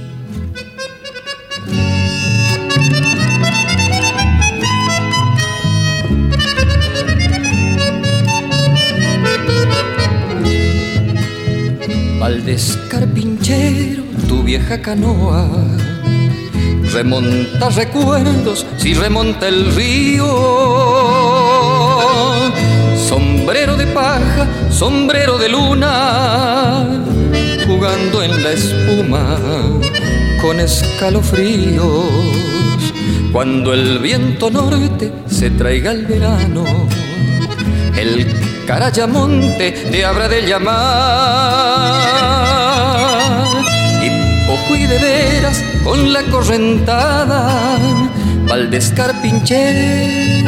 Valdés 12.19 12.79
Carpinchero, 12.89 14.01
tu 14.27 14.41
vieja 14.41 14.81
canoa 14.81 15.76
remonta 16.91 17.69
recuerdos 17.69 18.65
si 18.77 18.93
remonta 18.93 19.47
el 19.47 19.73
río. 19.75 20.25
Sombrero 22.95 23.77
de 23.77 23.87
paja, 23.87 24.47
sombrero 24.69 25.37
de 25.37 25.49
luna, 25.49 26.85
jugando 27.65 28.23
en 28.23 28.43
la 28.43 28.51
espuma 28.51 29.37
con 30.41 30.59
escalofríos. 30.59 32.05
Cuando 33.31 33.73
el 33.73 33.99
viento 33.99 34.49
norte 34.49 35.13
se 35.27 35.51
traiga 35.51 35.91
el 35.91 36.05
verano, 36.05 36.65
el 37.97 38.27
carayamonte 38.65 39.71
te 39.71 40.05
habrá 40.05 40.27
de 40.27 40.41
llamar. 40.47 40.77
Y 44.03 44.09
ojo 44.51 44.75
y 44.75 44.87
de 44.87 44.97
veras 44.97 45.63
con 45.87 46.11
la 46.11 46.21
correntada, 46.23 47.77
Valdés 48.45 48.91
Carpinche 48.93 50.43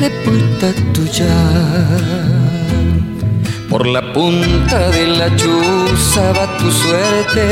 de 0.00 0.10
puerta 0.24 0.68
tuya. 0.92 1.36
Por 3.70 3.86
la 3.86 4.12
punta 4.12 4.90
de 4.90 5.06
la 5.06 5.28
chuza 5.36 6.32
va 6.32 6.56
tu 6.58 6.72
suerte. 6.72 7.46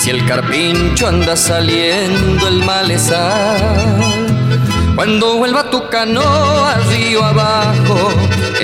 Si 0.00 0.08
el 0.08 0.24
carpincho 0.24 1.06
anda 1.06 1.36
saliendo 1.36 2.48
el 2.48 2.64
malezal, 2.64 4.26
cuando 4.94 5.36
vuelva 5.36 5.70
tu 5.70 5.86
canoa 5.90 6.76
río 6.90 7.22
abajo, 7.22 8.08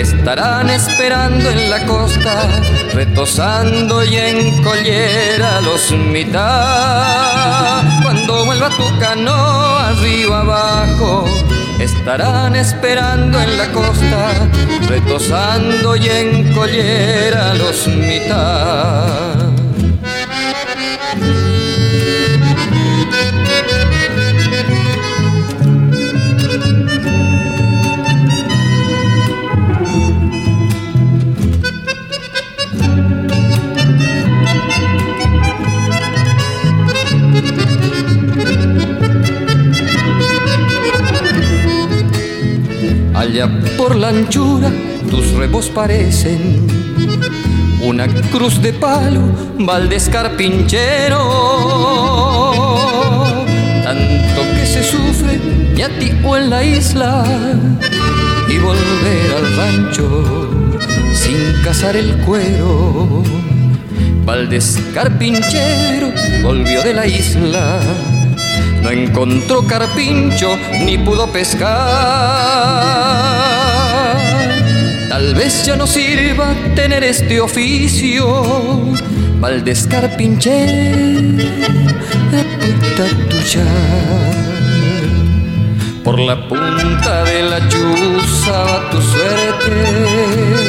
estarán 0.00 0.70
esperando 0.70 1.50
en 1.50 1.68
la 1.68 1.84
costa, 1.84 2.48
retosando 2.94 4.02
y 4.02 4.16
en 4.16 4.62
collera 4.62 5.60
los 5.60 5.90
mitad. 5.92 7.82
Cuando 8.02 8.46
vuelva 8.46 8.70
tu 8.70 8.98
canoa 8.98 9.92
río 10.00 10.34
abajo, 10.34 11.26
estarán 11.78 12.56
esperando 12.56 13.40
en 13.40 13.58
la 13.58 13.70
costa, 13.72 14.48
retosando 14.88 15.96
y 15.96 16.08
en 16.08 16.54
collera 16.54 17.54
los 17.54 17.86
mitad. 17.88 19.39
Por 43.48 43.96
la 43.96 44.08
anchura 44.08 44.70
tus 45.08 45.32
rebos 45.32 45.68
parecen 45.70 46.66
una 47.82 48.06
cruz 48.30 48.60
de 48.60 48.72
palo, 48.72 49.22
Valdés 49.58 50.08
Carpinchero. 50.10 51.18
Tanto 53.82 54.42
que 54.54 54.66
se 54.66 54.82
sufre 54.82 55.40
y 55.74 55.82
a 55.82 55.88
ti 55.98 56.10
en 56.10 56.50
la 56.50 56.62
isla 56.62 57.24
y 58.48 58.58
volver 58.58 59.34
al 59.36 59.56
rancho 59.56 60.50
sin 61.14 61.62
cazar 61.64 61.96
el 61.96 62.18
cuero. 62.18 63.22
Valdés 64.24 64.78
Carpinchero 64.92 66.12
volvió 66.42 66.82
de 66.82 66.94
la 66.94 67.06
isla 67.06 67.80
encontró 68.92 69.66
carpincho 69.66 70.56
ni 70.84 70.98
pudo 70.98 71.26
pescar. 71.32 71.68
Tal 75.08 75.34
vez 75.34 75.64
ya 75.64 75.76
no 75.76 75.86
sirva 75.86 76.54
tener 76.74 77.04
este 77.04 77.40
oficio, 77.40 78.44
tuya. 83.28 83.64
Por 86.04 86.18
la 86.18 86.48
punta 86.48 87.24
de 87.24 87.42
la 87.42 87.68
chuza 87.68 88.52
va 88.52 88.90
tu 88.90 89.00
suerte 89.00 90.60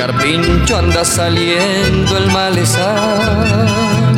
carpincho 0.00 0.78
anda 0.78 1.04
saliendo 1.04 2.16
el 2.16 2.26
malezal. 2.32 4.09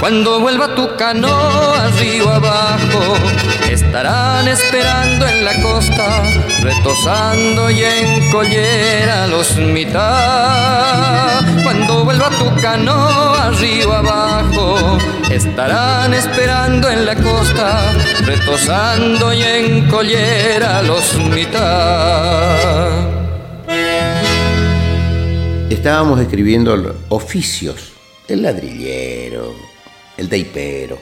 Cuando 0.00 0.38
vuelva 0.38 0.74
tu 0.76 0.94
canoa 0.96 1.88
río 1.98 2.30
abajo, 2.30 3.16
estarán 3.68 4.46
esperando 4.46 5.26
en 5.26 5.44
la 5.44 5.60
costa, 5.60 6.22
retosando 6.62 7.68
y 7.68 7.82
en 7.82 8.30
collera 8.30 9.26
los 9.26 9.56
mitad. 9.56 11.42
Cuando 11.64 12.04
vuelva 12.04 12.30
tu 12.30 12.48
canoa 12.60 13.50
río 13.58 13.92
abajo, 13.92 14.98
estarán 15.30 16.14
esperando 16.14 16.88
en 16.88 17.04
la 17.04 17.16
costa, 17.16 17.92
retosando 18.24 19.34
y 19.34 19.42
en 19.42 19.88
collera 19.88 20.80
los 20.82 21.14
mitad. 21.14 22.88
Estábamos 25.68 26.20
escribiendo 26.20 26.94
oficios, 27.08 27.92
el 28.28 28.42
ladrillero, 28.42 29.54
el 30.18 30.28
taipero. 30.28 30.98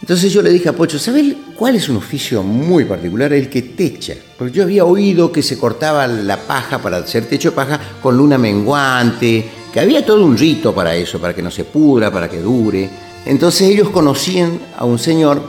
Entonces 0.00 0.32
yo 0.32 0.42
le 0.42 0.50
dije 0.50 0.68
a 0.68 0.72
Pocho, 0.72 0.98
¿sabes 0.98 1.34
cuál 1.54 1.76
es 1.76 1.88
un 1.88 1.96
oficio 1.96 2.42
muy 2.42 2.84
particular? 2.84 3.32
El 3.32 3.50
que 3.50 3.62
techa. 3.62 4.14
Porque 4.38 4.56
yo 4.56 4.62
había 4.62 4.84
oído 4.84 5.30
que 5.30 5.42
se 5.42 5.58
cortaba 5.58 6.06
la 6.06 6.38
paja 6.38 6.80
para 6.80 6.96
hacer 6.98 7.26
techo 7.26 7.50
de 7.50 7.56
paja 7.56 7.78
con 8.00 8.16
luna 8.16 8.38
menguante, 8.38 9.46
que 9.72 9.80
había 9.80 10.06
todo 10.06 10.24
un 10.24 10.38
rito 10.38 10.74
para 10.74 10.94
eso, 10.94 11.20
para 11.20 11.34
que 11.34 11.42
no 11.42 11.50
se 11.50 11.64
pudra, 11.64 12.10
para 12.10 12.28
que 12.28 12.40
dure. 12.40 12.88
Entonces 13.26 13.68
ellos 13.68 13.90
conocían 13.90 14.58
a 14.76 14.84
un 14.84 14.98
señor, 14.98 15.42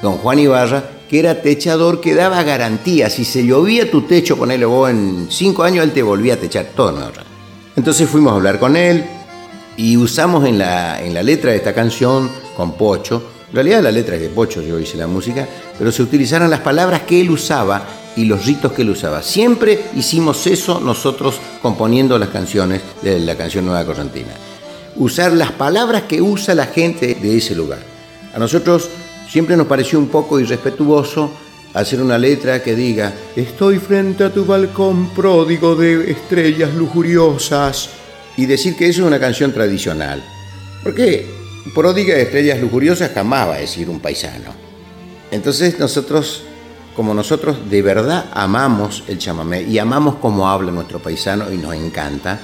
don 0.00 0.14
Juan 0.14 0.38
Ibarra, 0.38 0.82
que 1.08 1.18
era 1.18 1.42
techador, 1.42 2.00
que 2.00 2.14
daba 2.14 2.42
garantía. 2.44 3.10
Si 3.10 3.24
se 3.24 3.44
llovía 3.44 3.90
tu 3.90 4.02
techo, 4.02 4.38
ponele 4.38 4.64
vos 4.64 4.88
en 4.88 5.26
cinco 5.28 5.64
años, 5.64 5.84
él 5.84 5.92
te 5.92 6.02
volvía 6.02 6.34
a 6.34 6.36
techar 6.38 6.68
todo. 6.74 7.10
Entonces 7.76 8.08
fuimos 8.08 8.32
a 8.32 8.36
hablar 8.36 8.58
con 8.58 8.76
él, 8.76 9.04
y 9.76 9.96
usamos 9.96 10.46
en 10.46 10.58
la, 10.58 11.02
en 11.02 11.14
la 11.14 11.22
letra 11.22 11.50
de 11.50 11.56
esta 11.56 11.74
canción 11.74 12.30
con 12.56 12.72
Pocho, 12.72 13.22
en 13.50 13.54
realidad 13.54 13.82
la 13.82 13.90
letra 13.90 14.14
es 14.14 14.22
de 14.22 14.28
Pocho, 14.28 14.62
yo 14.62 14.78
hice 14.78 14.96
la 14.96 15.06
música, 15.06 15.48
pero 15.78 15.90
se 15.90 16.02
utilizaron 16.02 16.50
las 16.50 16.60
palabras 16.60 17.02
que 17.02 17.20
él 17.20 17.30
usaba 17.30 17.84
y 18.16 18.24
los 18.24 18.46
ritos 18.46 18.72
que 18.72 18.82
él 18.82 18.90
usaba. 18.90 19.22
Siempre 19.22 19.86
hicimos 19.96 20.46
eso 20.46 20.80
nosotros 20.80 21.40
componiendo 21.60 22.18
las 22.18 22.28
canciones 22.28 22.80
de 23.02 23.18
la 23.20 23.34
canción 23.34 23.66
Nueva 23.66 23.84
Correntina. 23.84 24.32
Usar 24.96 25.32
las 25.32 25.52
palabras 25.52 26.02
que 26.02 26.22
usa 26.22 26.54
la 26.54 26.66
gente 26.66 27.16
de 27.20 27.36
ese 27.36 27.54
lugar. 27.54 27.80
A 28.34 28.38
nosotros 28.38 28.88
siempre 29.28 29.56
nos 29.56 29.66
pareció 29.66 29.98
un 29.98 30.08
poco 30.08 30.38
irrespetuoso 30.38 31.30
hacer 31.74 32.00
una 32.00 32.18
letra 32.18 32.62
que 32.62 32.74
diga, 32.74 33.12
estoy 33.36 33.78
frente 33.78 34.24
a 34.24 34.32
tu 34.32 34.44
balcón 34.44 35.10
pródigo 35.10 35.74
de 35.74 36.10
estrellas 36.10 36.74
lujuriosas 36.74 37.90
y 38.40 38.46
decir 38.46 38.74
que 38.74 38.88
eso 38.88 39.02
es 39.02 39.06
una 39.06 39.20
canción 39.20 39.52
tradicional. 39.52 40.24
Porque 40.82 41.28
pródiga 41.74 42.14
de 42.14 42.22
estrellas 42.22 42.58
lujuriosas 42.58 43.10
jamás 43.14 43.50
va 43.50 43.54
a 43.56 43.58
decir 43.58 43.90
un 43.90 44.00
paisano. 44.00 44.54
Entonces 45.30 45.78
nosotros, 45.78 46.44
como 46.96 47.12
nosotros 47.12 47.58
de 47.68 47.82
verdad 47.82 48.30
amamos 48.32 49.04
el 49.08 49.18
chamamé 49.18 49.60
y 49.64 49.76
amamos 49.76 50.14
cómo 50.22 50.48
habla 50.48 50.72
nuestro 50.72 51.00
paisano 51.00 51.52
y 51.52 51.58
nos 51.58 51.74
encanta, 51.74 52.40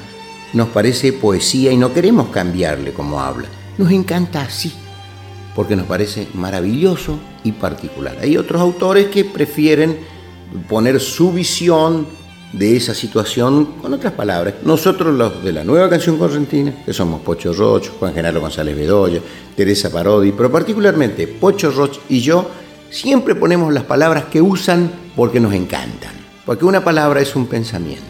nos 0.53 0.69
parece 0.69 1.15
poesía 1.15 1.73
y 1.73 1.79
no 1.79 1.95
queremos 1.95 2.29
cambiarle 2.29 2.93
cómo 2.93 3.19
habla. 3.19 3.49
Nos 3.79 3.91
encanta 3.91 4.43
así, 4.43 4.75
porque 5.55 5.77
nos 5.77 5.87
parece 5.87 6.29
maravilloso 6.35 7.19
y 7.43 7.53
particular. 7.53 8.19
Hay 8.21 8.37
otros 8.37 8.61
autores 8.61 9.07
que 9.07 9.25
prefieren 9.25 9.99
poner 10.69 11.01
su 11.01 11.33
visión 11.33 12.07
de 12.53 12.77
esa 12.77 12.95
situación 12.95 13.75
con 13.83 13.93
otras 13.93 14.13
palabras. 14.13 14.55
Nosotros 14.65 15.15
los 15.15 15.43
de 15.43 15.53
la 15.53 15.65
nueva 15.65 15.89
canción 15.89 16.19
correntina, 16.19 16.75
que 16.85 16.93
somos 16.93 17.21
Pocho 17.21 17.53
Roch, 17.53 17.89
Juan 17.99 18.15
Genaro 18.15 18.41
González 18.41 18.77
Bedoya, 18.77 19.21
Teresa 19.55 19.91
Parodi, 19.91 20.33
pero 20.33 20.51
particularmente 20.51 21.27
Pocho 21.27 21.71
Roch 21.71 21.99
y 22.09 22.21
yo, 22.21 22.49
siempre 22.91 23.35
ponemos 23.35 23.73
las 23.73 23.85
palabras 23.85 24.25
que 24.27 24.41
usan 24.41 24.91
porque 25.15 25.41
nos 25.41 25.53
encantan. 25.53 26.13
Porque 26.45 26.65
una 26.65 26.85
palabra 26.85 27.21
es 27.21 27.35
un 27.35 27.47
pensamiento. 27.47 28.05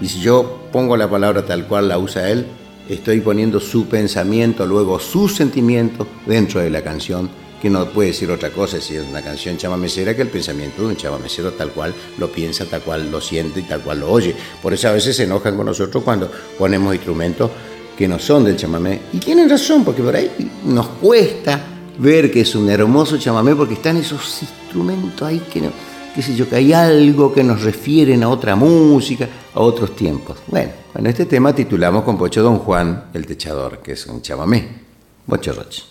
Y 0.00 0.08
si 0.08 0.20
yo 0.20 0.68
pongo 0.72 0.96
la 0.96 1.08
palabra 1.08 1.44
tal 1.44 1.66
cual 1.66 1.88
la 1.88 1.98
usa 1.98 2.30
él, 2.30 2.46
estoy 2.88 3.20
poniendo 3.20 3.60
su 3.60 3.86
pensamiento, 3.86 4.66
luego 4.66 4.98
su 4.98 5.28
sentimiento 5.28 6.06
dentro 6.26 6.60
de 6.60 6.70
la 6.70 6.82
canción 6.82 7.28
que 7.66 7.70
no 7.70 7.84
puede 7.86 8.10
decir 8.10 8.30
otra 8.30 8.50
cosa 8.50 8.80
si 8.80 8.94
es 8.94 9.02
una 9.02 9.20
canción 9.20 9.56
chamamecera 9.56 10.14
que 10.14 10.22
el 10.22 10.28
pensamiento 10.28 10.82
de 10.82 10.88
un 10.88 10.96
chamamecero 10.96 11.52
tal 11.54 11.70
cual 11.72 11.92
lo 12.16 12.30
piensa, 12.30 12.64
tal 12.64 12.80
cual 12.82 13.10
lo 13.10 13.20
siente 13.20 13.58
y 13.58 13.64
tal 13.64 13.80
cual 13.80 13.98
lo 14.00 14.12
oye. 14.12 14.36
Por 14.62 14.72
eso 14.72 14.88
a 14.88 14.92
veces 14.92 15.16
se 15.16 15.24
enojan 15.24 15.56
con 15.56 15.66
nosotros 15.66 16.04
cuando 16.04 16.30
ponemos 16.56 16.94
instrumentos 16.94 17.50
que 17.98 18.06
no 18.06 18.20
son 18.20 18.44
del 18.44 18.56
chamamé. 18.56 19.00
Y 19.12 19.18
tienen 19.18 19.50
razón, 19.50 19.84
porque 19.84 20.00
por 20.00 20.14
ahí 20.14 20.30
nos 20.64 20.86
cuesta 20.86 21.60
ver 21.98 22.30
que 22.30 22.42
es 22.42 22.54
un 22.54 22.70
hermoso 22.70 23.18
chamamé 23.18 23.56
porque 23.56 23.74
están 23.74 23.96
esos 23.96 24.42
instrumentos 24.42 25.26
ahí 25.26 25.40
que 25.52 25.62
no, 25.62 25.72
qué 26.14 26.22
sé 26.22 26.36
yo, 26.36 26.48
que 26.48 26.54
hay 26.54 26.72
algo 26.72 27.34
que 27.34 27.42
nos 27.42 27.62
refieren 27.62 28.22
a 28.22 28.28
otra 28.28 28.54
música, 28.54 29.28
a 29.52 29.58
otros 29.58 29.96
tiempos. 29.96 30.38
Bueno, 30.46 30.70
en 30.94 31.06
este 31.06 31.26
tema 31.26 31.52
titulamos 31.52 32.04
con 32.04 32.16
Pocho 32.16 32.44
Don 32.44 32.60
Juan, 32.60 33.06
el 33.12 33.26
techador, 33.26 33.78
que 33.78 33.94
es 33.94 34.06
un 34.06 34.22
chamamé. 34.22 34.68
Pocho 35.26 35.52
Roche. 35.52 35.82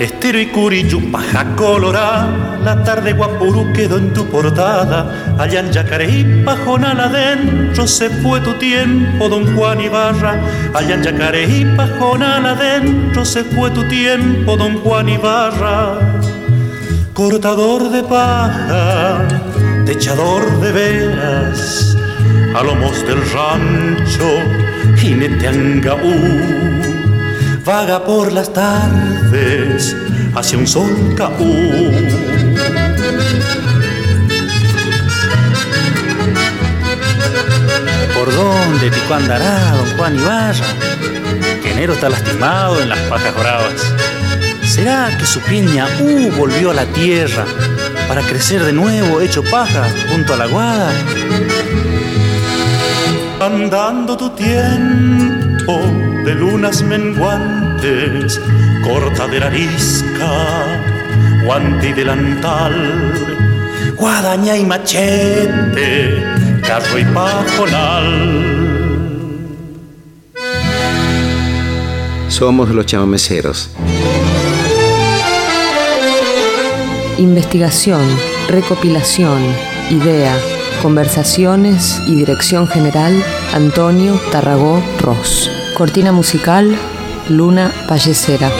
Estero 0.00 0.38
y 0.38 0.46
Curillo, 0.46 1.00
paja 1.10 1.56
colorada, 1.56 2.58
la 2.62 2.82
tarde 2.82 3.12
guapurú 3.12 3.72
quedó 3.72 3.96
en 3.96 4.12
tu 4.12 4.26
portada. 4.26 5.36
Allá 5.38 5.60
en 5.60 5.72
Yacareí, 5.72 6.42
pajonal 6.44 7.00
adentro, 7.00 7.86
se 7.86 8.10
fue 8.10 8.40
tu 8.40 8.52
tiempo, 8.54 9.28
don 9.28 9.54
Juan 9.54 9.80
Ibarra. 9.80 10.40
Allá 10.74 10.96
en 10.96 11.02
Yacareí, 11.02 11.64
pajonal 11.76 12.44
adentro, 12.44 13.24
se 13.24 13.44
fue 13.44 13.70
tu 13.70 13.82
tiempo, 13.84 14.56
don 14.56 14.78
Juan 14.80 15.08
Ibarra 15.08 15.98
cortador 17.14 17.90
de 17.90 18.02
paja, 18.02 19.28
techador 19.86 20.60
de 20.60 20.72
veras, 20.72 21.96
a 22.56 22.62
lomos 22.64 23.06
del 23.06 23.22
rancho, 23.30 24.28
jinete 24.96 25.46
angaú, 25.46 26.12
vaga 27.64 28.04
por 28.04 28.32
las 28.32 28.52
tardes 28.52 29.96
hacia 30.34 30.58
un 30.58 30.66
sol 30.66 31.14
caú. 31.16 31.92
¿Por 38.12 38.34
dónde 38.34 38.90
pico 38.90 39.14
andará 39.14 39.72
don 39.76 39.96
Juan 39.96 40.16
Ibarra? 40.16 40.66
Que 41.62 41.70
enero 41.70 41.92
está 41.92 42.08
lastimado 42.08 42.82
en 42.82 42.88
las 42.88 42.98
pajas 43.08 43.34
bravas 43.36 44.13
¿Será 44.74 45.16
que 45.16 45.24
su 45.24 45.38
piña 45.38 45.86
uh, 46.00 46.32
volvió 46.36 46.72
a 46.72 46.74
la 46.74 46.84
tierra 46.84 47.44
para 48.08 48.22
crecer 48.22 48.60
de 48.64 48.72
nuevo 48.72 49.20
hecho 49.20 49.40
paja 49.44 49.88
junto 50.10 50.34
a 50.34 50.36
la 50.36 50.46
guada? 50.46 50.92
Andando 53.40 54.16
tu 54.16 54.30
tiempo 54.30 55.80
de 56.24 56.34
lunas 56.34 56.82
menguantes, 56.82 58.40
corta 58.82 59.28
de 59.28 59.38
la 59.38 59.46
arisca, 59.46 60.82
guante 61.44 61.90
y 61.90 61.92
delantal, 61.92 63.14
guadaña 63.96 64.56
y 64.56 64.64
machete, 64.64 66.20
carro 66.66 66.98
y 66.98 67.04
pajonal. 67.04 68.54
Somos 72.26 72.70
los 72.70 72.86
chamameceros. 72.86 73.70
Investigación, 77.24 78.02
recopilación, 78.48 79.40
idea, 79.90 80.36
conversaciones 80.82 81.98
y 82.06 82.16
dirección 82.16 82.68
general, 82.68 83.14
Antonio 83.54 84.20
Tarragó 84.30 84.82
Ross. 85.00 85.50
Cortina 85.74 86.12
musical, 86.12 86.76
Luna 87.30 87.72
Pallecera. 87.88 88.52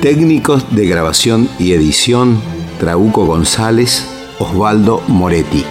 Técnicos 0.00 0.64
de 0.74 0.84
grabación 0.88 1.48
y 1.60 1.74
edición, 1.74 2.42
Trauco 2.80 3.24
González, 3.24 4.04
Osvaldo 4.40 5.00
Moretti. 5.06 5.64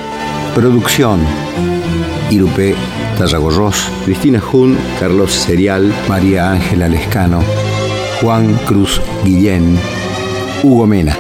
Producción, 0.55 1.19
Irupé 2.29 2.75
Tarragorros, 3.17 3.89
Cristina 4.05 4.39
Jun, 4.39 4.77
Carlos 5.01 5.33
Serial, 5.33 5.93
María 6.07 6.49
Ángela 6.51 6.87
Lescano, 6.87 7.41
Juan 8.21 8.53
Cruz 8.67 9.01
Guillén, 9.23 9.79
Hugo 10.61 10.85
Mena. 10.85 11.17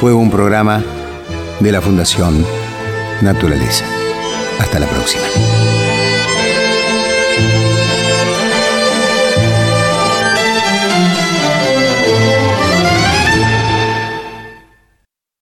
Fue 0.00 0.12
un 0.12 0.28
programa 0.28 0.82
de 1.60 1.70
la 1.70 1.80
Fundación 1.80 2.44
Naturaleza. 3.20 3.84
Hasta 4.58 4.80
la 4.80 4.86
próxima. 4.86 5.51